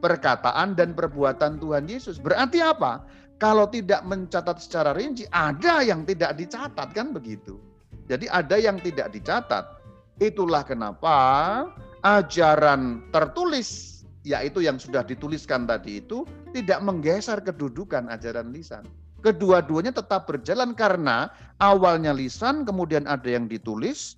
perkataan 0.03 0.77
dan 0.77 0.93
perbuatan 0.93 1.57
Tuhan 1.57 1.89
Yesus. 1.89 2.21
Berarti 2.21 2.61
apa? 2.61 3.01
Kalau 3.35 3.67
tidak 3.67 3.99
mencatat 4.07 4.63
secara 4.63 4.95
rinci, 4.95 5.27
ada 5.35 5.83
yang 5.83 6.07
tidak 6.07 6.39
dicatat 6.39 6.95
kan 6.95 7.11
begitu. 7.11 7.59
Jadi 8.07 8.31
ada 8.31 8.55
yang 8.55 8.79
tidak 8.79 9.11
dicatat. 9.11 9.65
Itulah 10.23 10.63
kenapa 10.63 11.17
ajaran 12.05 13.03
tertulis, 13.11 14.01
yaitu 14.23 14.63
yang 14.63 14.79
sudah 14.79 15.03
dituliskan 15.03 15.67
tadi 15.67 15.99
itu, 15.99 16.23
tidak 16.55 16.79
menggeser 16.79 17.43
kedudukan 17.43 18.07
ajaran 18.07 18.55
lisan. 18.55 18.87
Kedua-duanya 19.19 19.91
tetap 19.91 20.29
berjalan 20.29 20.71
karena 20.77 21.27
awalnya 21.59 22.15
lisan, 22.15 22.63
kemudian 22.63 23.03
ada 23.09 23.25
yang 23.25 23.49
ditulis, 23.51 24.15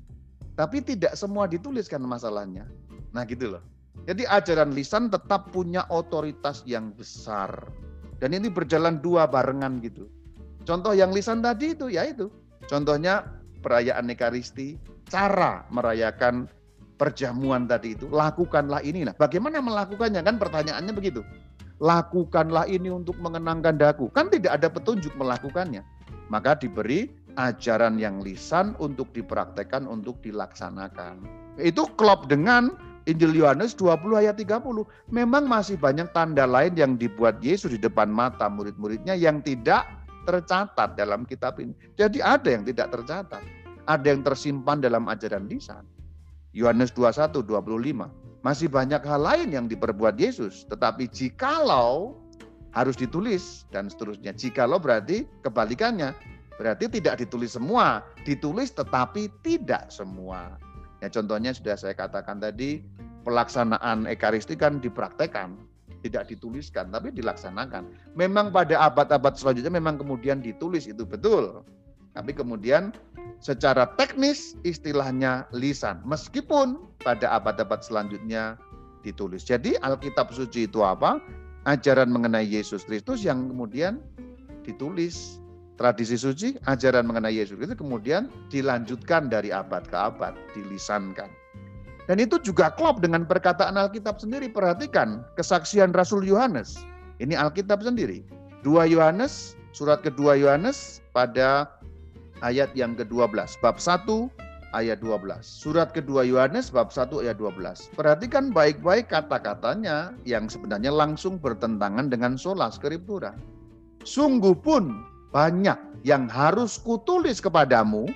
tapi 0.59 0.83
tidak 0.83 1.17
semua 1.17 1.49
dituliskan 1.49 2.03
masalahnya. 2.05 2.69
Nah 3.15 3.23
gitu 3.25 3.57
loh. 3.57 3.63
Jadi 4.05 4.29
ajaran 4.29 4.75
lisan 4.77 5.09
tetap 5.09 5.49
punya 5.49 5.87
otoritas 5.89 6.61
yang 6.67 6.93
besar. 6.93 7.49
Dan 8.17 8.33
ini 8.33 8.49
berjalan 8.49 8.97
dua 9.01 9.29
barengan 9.29 9.77
gitu. 9.81 10.09
Contoh 10.65 10.91
yang 10.91 11.13
lisan 11.13 11.39
tadi 11.39 11.77
itu 11.77 11.87
ya 11.87 12.03
itu. 12.03 12.27
Contohnya 12.67 13.23
perayaan 13.63 14.11
Ekaristi, 14.11 14.75
cara 15.07 15.63
merayakan 15.71 16.51
perjamuan 16.97 17.69
tadi 17.69 17.93
itu, 17.93 18.09
lakukanlah 18.09 18.81
ini. 18.83 19.05
Nah, 19.05 19.15
bagaimana 19.15 19.61
melakukannya? 19.61 20.19
Kan 20.25 20.41
pertanyaannya 20.41 20.91
begitu. 20.91 21.21
Lakukanlah 21.77 22.65
ini 22.65 22.89
untuk 22.89 23.15
mengenangkan 23.21 23.77
daku. 23.77 24.09
Kan 24.11 24.33
tidak 24.33 24.57
ada 24.59 24.67
petunjuk 24.67 25.13
melakukannya. 25.13 25.85
Maka 26.27 26.57
diberi 26.57 27.07
ajaran 27.37 28.01
yang 28.01 28.19
lisan 28.25 28.73
untuk 28.81 29.13
dipraktekkan, 29.13 29.85
untuk 29.85 30.17
dilaksanakan. 30.25 31.21
Itu 31.61 31.85
klop 31.95 32.27
dengan 32.27 32.73
Injil 33.07 33.39
Yohanes 33.39 33.71
20 33.79 34.19
ayat 34.19 34.35
30. 34.35 34.83
Memang 35.07 35.47
masih 35.47 35.79
banyak 35.79 36.11
tanda 36.11 36.43
lain 36.43 36.75
yang 36.75 36.99
dibuat 36.99 37.39
Yesus 37.39 37.71
di 37.71 37.79
depan 37.79 38.11
mata 38.11 38.51
murid-muridnya 38.51 39.15
yang 39.15 39.39
tidak 39.39 39.87
tercatat 40.27 40.99
dalam 40.99 41.23
kitab 41.23 41.55
ini. 41.63 41.71
Jadi 41.95 42.19
ada 42.19 42.51
yang 42.51 42.67
tidak 42.67 42.91
tercatat. 42.91 43.39
Ada 43.87 44.11
yang 44.11 44.27
tersimpan 44.27 44.83
dalam 44.83 45.07
ajaran 45.07 45.47
lisan. 45.47 45.87
Yohanes 46.51 46.91
21, 46.91 47.39
25. 47.47 48.43
Masih 48.43 48.67
banyak 48.67 48.99
hal 48.99 49.21
lain 49.23 49.55
yang 49.55 49.65
diperbuat 49.71 50.19
Yesus. 50.19 50.67
Tetapi 50.67 51.07
jikalau 51.07 52.19
harus 52.75 52.99
ditulis 52.99 53.63
dan 53.71 53.87
seterusnya. 53.87 54.35
Jikalau 54.35 54.83
berarti 54.83 55.23
kebalikannya. 55.47 56.11
Berarti 56.59 56.89
tidak 56.89 57.21
ditulis 57.21 57.53
semua, 57.53 58.01
ditulis 58.25 58.73
tetapi 58.73 59.29
tidak 59.45 59.93
semua. 59.93 60.57
Ya 61.01 61.07
contohnya 61.13 61.53
sudah 61.53 61.77
saya 61.77 61.93
katakan 61.93 62.41
tadi, 62.41 62.81
pelaksanaan 63.21 64.09
ekaristi 64.09 64.57
kan 64.57 64.81
dipraktekkan, 64.81 65.59
tidak 66.01 66.31
dituliskan 66.31 66.89
tapi 66.89 67.13
dilaksanakan. 67.13 67.85
Memang 68.17 68.49
pada 68.49 68.87
abad-abad 68.87 69.37
selanjutnya 69.37 69.73
memang 69.73 69.99
kemudian 70.01 70.41
ditulis 70.41 70.89
itu 70.89 71.03
betul. 71.05 71.61
Tapi 72.17 72.33
kemudian 72.33 72.95
secara 73.37 73.93
teknis 73.93 74.57
istilahnya 74.65 75.45
lisan. 75.53 76.01
Meskipun 76.01 76.81
pada 77.05 77.37
abad-abad 77.37 77.85
selanjutnya 77.85 78.57
ditulis. 79.05 79.45
Jadi 79.45 79.77
Alkitab 79.85 80.33
suci 80.33 80.65
itu 80.65 80.81
apa? 80.81 81.21
Ajaran 81.69 82.09
mengenai 82.09 82.47
Yesus 82.47 82.87
Kristus 82.87 83.21
yang 83.21 83.51
kemudian 83.51 84.01
ditulis 84.65 85.37
tradisi 85.77 86.17
suci, 86.17 86.57
ajaran 86.65 87.05
mengenai 87.05 87.37
Yesus 87.37 87.61
itu 87.61 87.77
kemudian 87.77 88.27
dilanjutkan 88.49 89.29
dari 89.29 89.53
abad 89.53 89.85
ke 89.85 89.95
abad, 89.97 90.33
dilisankan. 90.57 91.29
Dan 92.07 92.17
itu 92.23 92.39
juga 92.39 92.71
klop 92.73 93.03
dengan 93.03 93.27
perkataan 93.27 93.75
Alkitab 93.75 94.17
sendiri. 94.17 94.47
Perhatikan 94.47 95.27
kesaksian 95.35 95.91
Rasul 95.91 96.23
Yohanes. 96.23 96.79
Ini 97.19 97.35
Alkitab 97.35 97.83
sendiri. 97.83 98.23
2 98.63 98.87
Yohanes, 98.87 99.59
surat 99.75 100.01
kedua 100.01 100.39
Yohanes 100.39 101.03
pada 101.11 101.67
ayat 102.39 102.71
yang 102.79 102.95
ke-12. 102.95 103.59
Bab 103.59 103.75
1 103.75 104.31
ayat 104.75 104.99
12. 105.03 105.43
Surat 105.43 105.91
kedua 105.91 106.23
Yohanes 106.23 106.71
bab 106.71 106.91
1 106.91 107.23
ayat 107.23 107.39
12. 107.39 107.91
Perhatikan 107.95 108.51
baik-baik 108.51 109.11
kata-katanya 109.11 110.15
yang 110.27 110.51
sebenarnya 110.51 110.91
langsung 110.91 111.39
bertentangan 111.39 112.11
dengan 112.11 112.35
sola 112.35 112.71
scriptura. 112.71 113.35
Sungguh 114.03 114.55
pun 114.55 115.03
banyak 115.31 115.77
yang 116.07 116.31
harus 116.31 116.79
kutulis 116.79 117.43
kepadamu. 117.43 118.07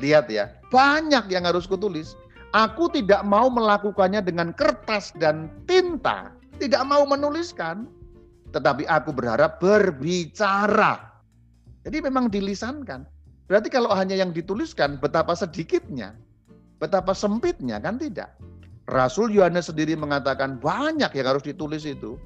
Lihat 0.00 0.26
ya, 0.26 0.50
banyak 0.74 1.30
yang 1.30 1.46
harus 1.46 1.68
kutulis. 1.68 2.18
Aku 2.54 2.86
tidak 2.90 3.22
mau 3.26 3.50
melakukannya 3.50 4.22
dengan 4.22 4.54
kertas 4.54 5.10
dan 5.18 5.50
tinta, 5.66 6.30
tidak 6.62 6.86
mau 6.86 7.02
menuliskan, 7.02 7.90
tetapi 8.54 8.86
aku 8.86 9.10
berharap 9.10 9.58
berbicara. 9.58 11.14
Jadi 11.82 11.98
memang 11.98 12.30
dilisankan. 12.30 13.02
Berarti 13.50 13.68
kalau 13.68 13.90
hanya 13.92 14.16
yang 14.16 14.30
dituliskan, 14.30 14.96
betapa 15.02 15.34
sedikitnya, 15.34 16.14
betapa 16.78 17.12
sempitnya, 17.12 17.82
kan 17.82 17.98
tidak. 18.00 18.32
Rasul 18.88 19.34
Yohanes 19.34 19.68
sendiri 19.68 19.98
mengatakan 19.98 20.60
banyak 20.62 21.10
yang 21.12 21.26
harus 21.28 21.44
ditulis 21.44 21.84
itu 21.84 22.16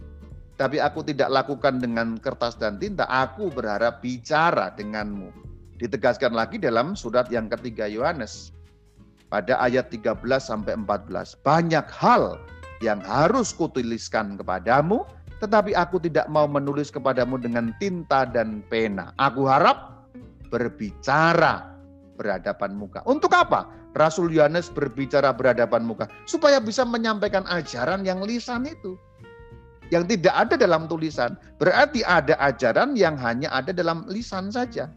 tapi 0.58 0.82
aku 0.82 1.06
tidak 1.06 1.30
lakukan 1.30 1.78
dengan 1.78 2.18
kertas 2.18 2.58
dan 2.58 2.82
tinta, 2.82 3.06
aku 3.06 3.46
berharap 3.46 4.02
bicara 4.02 4.74
denganmu. 4.74 5.30
Ditegaskan 5.78 6.34
lagi 6.34 6.58
dalam 6.58 6.98
surat 6.98 7.30
yang 7.30 7.46
ketiga 7.46 7.86
Yohanes 7.86 8.50
pada 9.30 9.54
ayat 9.62 9.94
13 9.94 10.18
sampai 10.42 10.74
14. 10.74 11.38
Banyak 11.46 11.86
hal 11.94 12.42
yang 12.82 12.98
harus 13.06 13.54
kutuliskan 13.54 14.34
kepadamu, 14.34 15.06
tetapi 15.38 15.78
aku 15.78 16.02
tidak 16.02 16.26
mau 16.26 16.50
menulis 16.50 16.90
kepadamu 16.90 17.38
dengan 17.38 17.70
tinta 17.78 18.26
dan 18.26 18.66
pena. 18.66 19.14
Aku 19.22 19.46
harap 19.46 20.10
berbicara 20.50 21.70
berhadapan 22.18 22.74
muka. 22.74 23.06
Untuk 23.06 23.30
apa? 23.30 23.70
Rasul 23.94 24.34
Yohanes 24.34 24.74
berbicara 24.74 25.30
berhadapan 25.30 25.86
muka 25.86 26.10
supaya 26.26 26.58
bisa 26.58 26.82
menyampaikan 26.82 27.46
ajaran 27.46 28.02
yang 28.02 28.26
lisan 28.26 28.66
itu 28.66 28.98
yang 29.88 30.04
tidak 30.04 30.34
ada 30.36 30.54
dalam 30.56 30.86
tulisan. 30.86 31.36
Berarti 31.56 32.04
ada 32.04 32.36
ajaran 32.40 32.96
yang 32.96 33.16
hanya 33.16 33.48
ada 33.52 33.72
dalam 33.72 34.04
lisan 34.08 34.52
saja. 34.52 34.88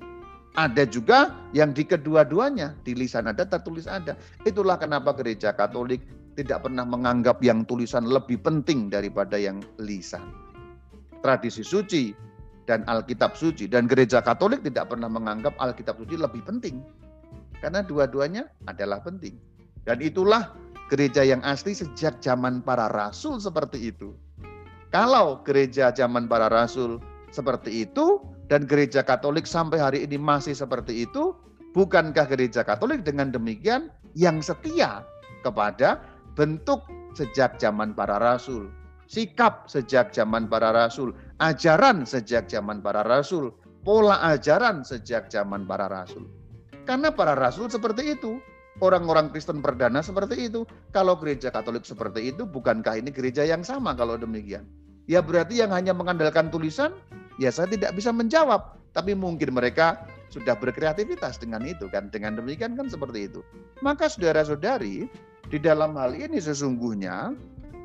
Ada 0.59 0.83
juga 0.83 1.31
yang 1.55 1.71
di 1.71 1.87
kedua-duanya, 1.87 2.75
di 2.83 2.91
lisan 2.91 3.31
ada, 3.31 3.47
tertulis 3.47 3.87
ada. 3.87 4.19
Itulah 4.43 4.75
kenapa 4.75 5.15
gereja 5.15 5.55
Katolik 5.55 6.03
tidak 6.35 6.67
pernah 6.67 6.83
menganggap 6.83 7.39
yang 7.39 7.63
tulisan 7.63 8.03
lebih 8.03 8.39
penting 8.43 8.91
daripada 8.91 9.39
yang 9.39 9.63
lisan. 9.79 10.27
Tradisi 11.23 11.63
suci 11.63 12.11
dan 12.67 12.83
Alkitab 12.83 13.39
suci 13.39 13.71
dan 13.71 13.87
gereja 13.87 14.19
Katolik 14.19 14.59
tidak 14.67 14.91
pernah 14.91 15.07
menganggap 15.07 15.55
Alkitab 15.55 15.95
suci 16.03 16.19
lebih 16.19 16.43
penting. 16.43 16.83
Karena 17.63 17.79
dua-duanya 17.79 18.51
adalah 18.67 18.99
penting. 18.99 19.39
Dan 19.87 20.03
itulah 20.03 20.51
gereja 20.91 21.23
yang 21.23 21.39
asli 21.47 21.71
sejak 21.71 22.19
zaman 22.19 22.59
para 22.59 22.91
rasul 22.91 23.39
seperti 23.39 23.93
itu. 23.95 24.11
Kalau 24.91 25.39
gereja 25.47 25.87
zaman 25.95 26.27
para 26.27 26.51
rasul 26.51 26.99
seperti 27.31 27.87
itu 27.87 28.19
dan 28.51 28.67
gereja 28.67 28.99
Katolik 28.99 29.47
sampai 29.47 29.79
hari 29.79 30.03
ini 30.03 30.19
masih 30.19 30.51
seperti 30.51 31.07
itu, 31.07 31.31
bukankah 31.71 32.27
gereja 32.27 32.67
Katolik 32.67 33.07
dengan 33.07 33.31
demikian 33.31 33.87
yang 34.19 34.43
setia 34.43 35.07
kepada 35.47 36.03
bentuk 36.35 36.83
sejak 37.15 37.55
zaman 37.55 37.95
para 37.95 38.19
rasul, 38.19 38.67
sikap 39.07 39.71
sejak 39.71 40.11
zaman 40.11 40.51
para 40.51 40.75
rasul, 40.75 41.15
ajaran 41.39 42.03
sejak 42.03 42.51
zaman 42.51 42.83
para 42.83 43.07
rasul, 43.07 43.55
pola 43.87 44.19
ajaran 44.27 44.83
sejak 44.83 45.31
zaman 45.31 45.63
para 45.63 45.87
rasul. 45.87 46.27
Karena 46.83 47.15
para 47.15 47.31
rasul 47.31 47.71
seperti 47.71 48.19
itu, 48.19 48.43
orang-orang 48.83 49.31
Kristen 49.31 49.63
perdana 49.63 50.03
seperti 50.03 50.51
itu. 50.51 50.67
Kalau 50.91 51.15
gereja 51.15 51.47
Katolik 51.47 51.87
seperti 51.87 52.35
itu, 52.35 52.43
bukankah 52.43 52.99
ini 52.99 53.15
gereja 53.15 53.47
yang 53.47 53.63
sama 53.63 53.95
kalau 53.95 54.19
demikian? 54.19 54.67
Ya 55.11 55.19
berarti 55.19 55.59
yang 55.59 55.75
hanya 55.75 55.91
mengandalkan 55.91 56.47
tulisan, 56.47 56.95
ya 57.35 57.51
saya 57.51 57.67
tidak 57.67 57.91
bisa 57.99 58.15
menjawab. 58.15 58.79
Tapi 58.95 59.11
mungkin 59.11 59.51
mereka 59.51 60.07
sudah 60.31 60.55
berkreativitas 60.55 61.35
dengan 61.35 61.67
itu 61.67 61.91
kan. 61.91 62.07
Dengan 62.07 62.39
demikian 62.39 62.79
kan 62.79 62.87
seperti 62.87 63.27
itu. 63.27 63.43
Maka 63.83 64.07
saudara-saudari, 64.07 65.11
di 65.51 65.57
dalam 65.59 65.99
hal 65.99 66.15
ini 66.15 66.39
sesungguhnya, 66.39 67.35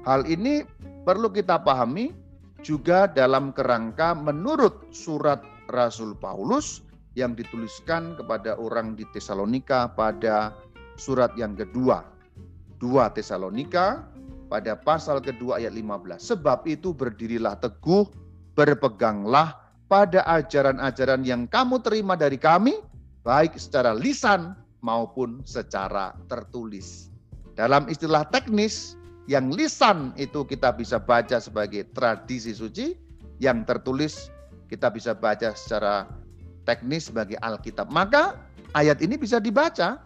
hal 0.07 0.23
ini 0.31 0.63
perlu 1.03 1.35
kita 1.35 1.59
pahami 1.67 2.15
juga 2.63 3.11
dalam 3.11 3.51
kerangka 3.51 4.15
menurut 4.15 4.95
surat 4.95 5.43
Rasul 5.71 6.15
Paulus 6.15 6.87
yang 7.19 7.35
dituliskan 7.35 8.15
kepada 8.15 8.55
orang 8.55 8.95
di 8.95 9.03
Tesalonika 9.11 9.91
pada 9.91 10.55
surat 10.95 11.35
yang 11.35 11.59
kedua. 11.59 12.07
2 12.79 13.17
Tesalonika 13.17 14.05
pada 14.47 14.79
pasal 14.79 15.19
kedua 15.19 15.59
ayat 15.59 15.75
15. 15.75 16.23
Sebab 16.23 16.65
itu 16.71 16.95
berdirilah 16.95 17.59
teguh, 17.59 18.07
berpeganglah 18.55 19.59
pada 19.87 20.23
ajaran-ajaran 20.27 21.23
yang 21.23 21.47
kamu 21.47 21.83
terima 21.83 22.19
dari 22.19 22.39
kami, 22.39 22.83
baik 23.23 23.55
secara 23.59 23.95
lisan 23.95 24.55
maupun 24.83 25.43
secara 25.47 26.15
tertulis. 26.31 27.11
Dalam 27.59 27.87
istilah 27.91 28.27
teknis, 28.31 28.95
yang 29.27 29.51
lisan 29.51 30.15
itu 30.15 30.47
kita 30.47 30.71
bisa 30.75 31.03
baca 31.03 31.43
sebagai 31.43 31.87
tradisi 31.95 32.55
suci, 32.55 32.95
yang 33.43 33.67
tertulis 33.67 34.31
kita 34.71 34.91
bisa 34.91 35.15
baca 35.15 35.55
secara 35.55 36.07
teknis 36.67 37.11
sebagai 37.11 37.39
Alkitab. 37.43 37.91
Maka 37.91 38.39
ayat 38.75 39.03
ini 39.03 39.19
bisa 39.19 39.39
dibaca, 39.43 39.99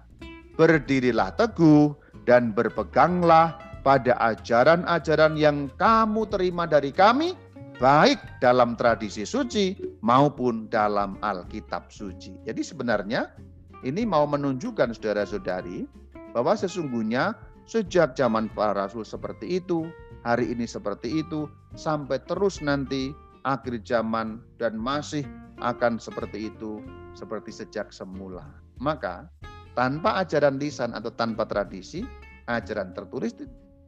berdirilah 0.57 1.33
teguh 1.37 1.97
dan 2.29 2.53
berpeganglah 2.53 3.70
pada 3.81 4.17
ajaran-ajaran 4.21 5.35
yang 5.37 5.73
kamu 5.81 6.29
terima 6.29 6.69
dari 6.69 6.93
kami, 6.93 7.33
baik 7.81 8.21
dalam 8.45 8.77
tradisi 8.77 9.25
suci 9.25 9.75
maupun 10.05 10.69
dalam 10.69 11.17
Alkitab 11.25 11.89
suci. 11.89 12.37
Jadi 12.45 12.61
sebenarnya 12.61 13.33
ini 13.81 14.05
mau 14.05 14.29
menunjukkan 14.29 14.93
saudara-saudari 14.93 15.89
bahwa 16.37 16.53
sesungguhnya 16.53 17.33
sejak 17.65 18.13
zaman 18.13 18.53
para 18.53 18.77
rasul 18.77 19.03
seperti 19.03 19.63
itu, 19.65 19.89
hari 20.29 20.53
ini 20.53 20.69
seperti 20.69 21.25
itu, 21.25 21.49
sampai 21.73 22.21
terus 22.29 22.61
nanti 22.61 23.17
akhir 23.49 23.81
zaman 23.89 24.45
dan 24.61 24.77
masih 24.77 25.25
akan 25.65 25.97
seperti 25.97 26.53
itu, 26.53 26.85
seperti 27.17 27.49
sejak 27.49 27.89
semula. 27.89 28.45
Maka 28.77 29.29
tanpa 29.73 30.21
ajaran 30.21 30.61
lisan 30.61 30.93
atau 30.93 31.09
tanpa 31.17 31.49
tradisi, 31.49 32.05
ajaran 32.51 32.93
tertulis 32.93 33.33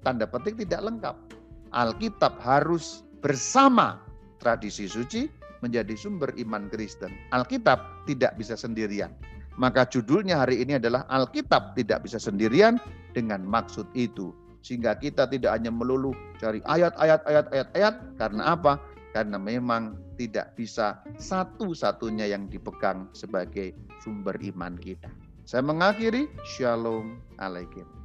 tanda 0.03 0.27
petik 0.27 0.59
tidak 0.59 0.83
lengkap. 0.85 1.17
Alkitab 1.73 2.37
harus 2.43 3.01
bersama 3.25 4.03
tradisi 4.43 4.91
suci 4.91 5.31
menjadi 5.63 5.95
sumber 5.95 6.35
iman 6.37 6.69
Kristen. 6.69 7.15
Alkitab 7.31 8.05
tidak 8.05 8.35
bisa 8.37 8.59
sendirian. 8.59 9.15
Maka 9.57 9.87
judulnya 9.87 10.43
hari 10.43 10.61
ini 10.61 10.77
adalah 10.77 11.07
Alkitab 11.09 11.79
tidak 11.79 12.05
bisa 12.05 12.19
sendirian 12.19 12.77
dengan 13.15 13.47
maksud 13.47 13.87
itu. 13.95 14.35
Sehingga 14.63 14.99
kita 14.99 15.27
tidak 15.31 15.55
hanya 15.59 15.71
melulu 15.75 16.15
cari 16.39 16.63
ayat-ayat, 16.67 17.21
ayat-ayat, 17.27 17.69
ayat. 17.75 17.95
Karena 18.19 18.59
apa? 18.59 18.79
Karena 19.13 19.37
memang 19.37 19.99
tidak 20.17 20.57
bisa 20.57 21.05
satu-satunya 21.21 22.33
yang 22.33 22.49
dipegang 22.49 23.13
sebagai 23.13 23.77
sumber 24.01 24.35
iman 24.41 24.75
kita. 24.79 25.11
Saya 25.45 25.61
mengakhiri, 25.67 26.31
Shalom 26.47 27.21
Alaikum. 27.37 28.02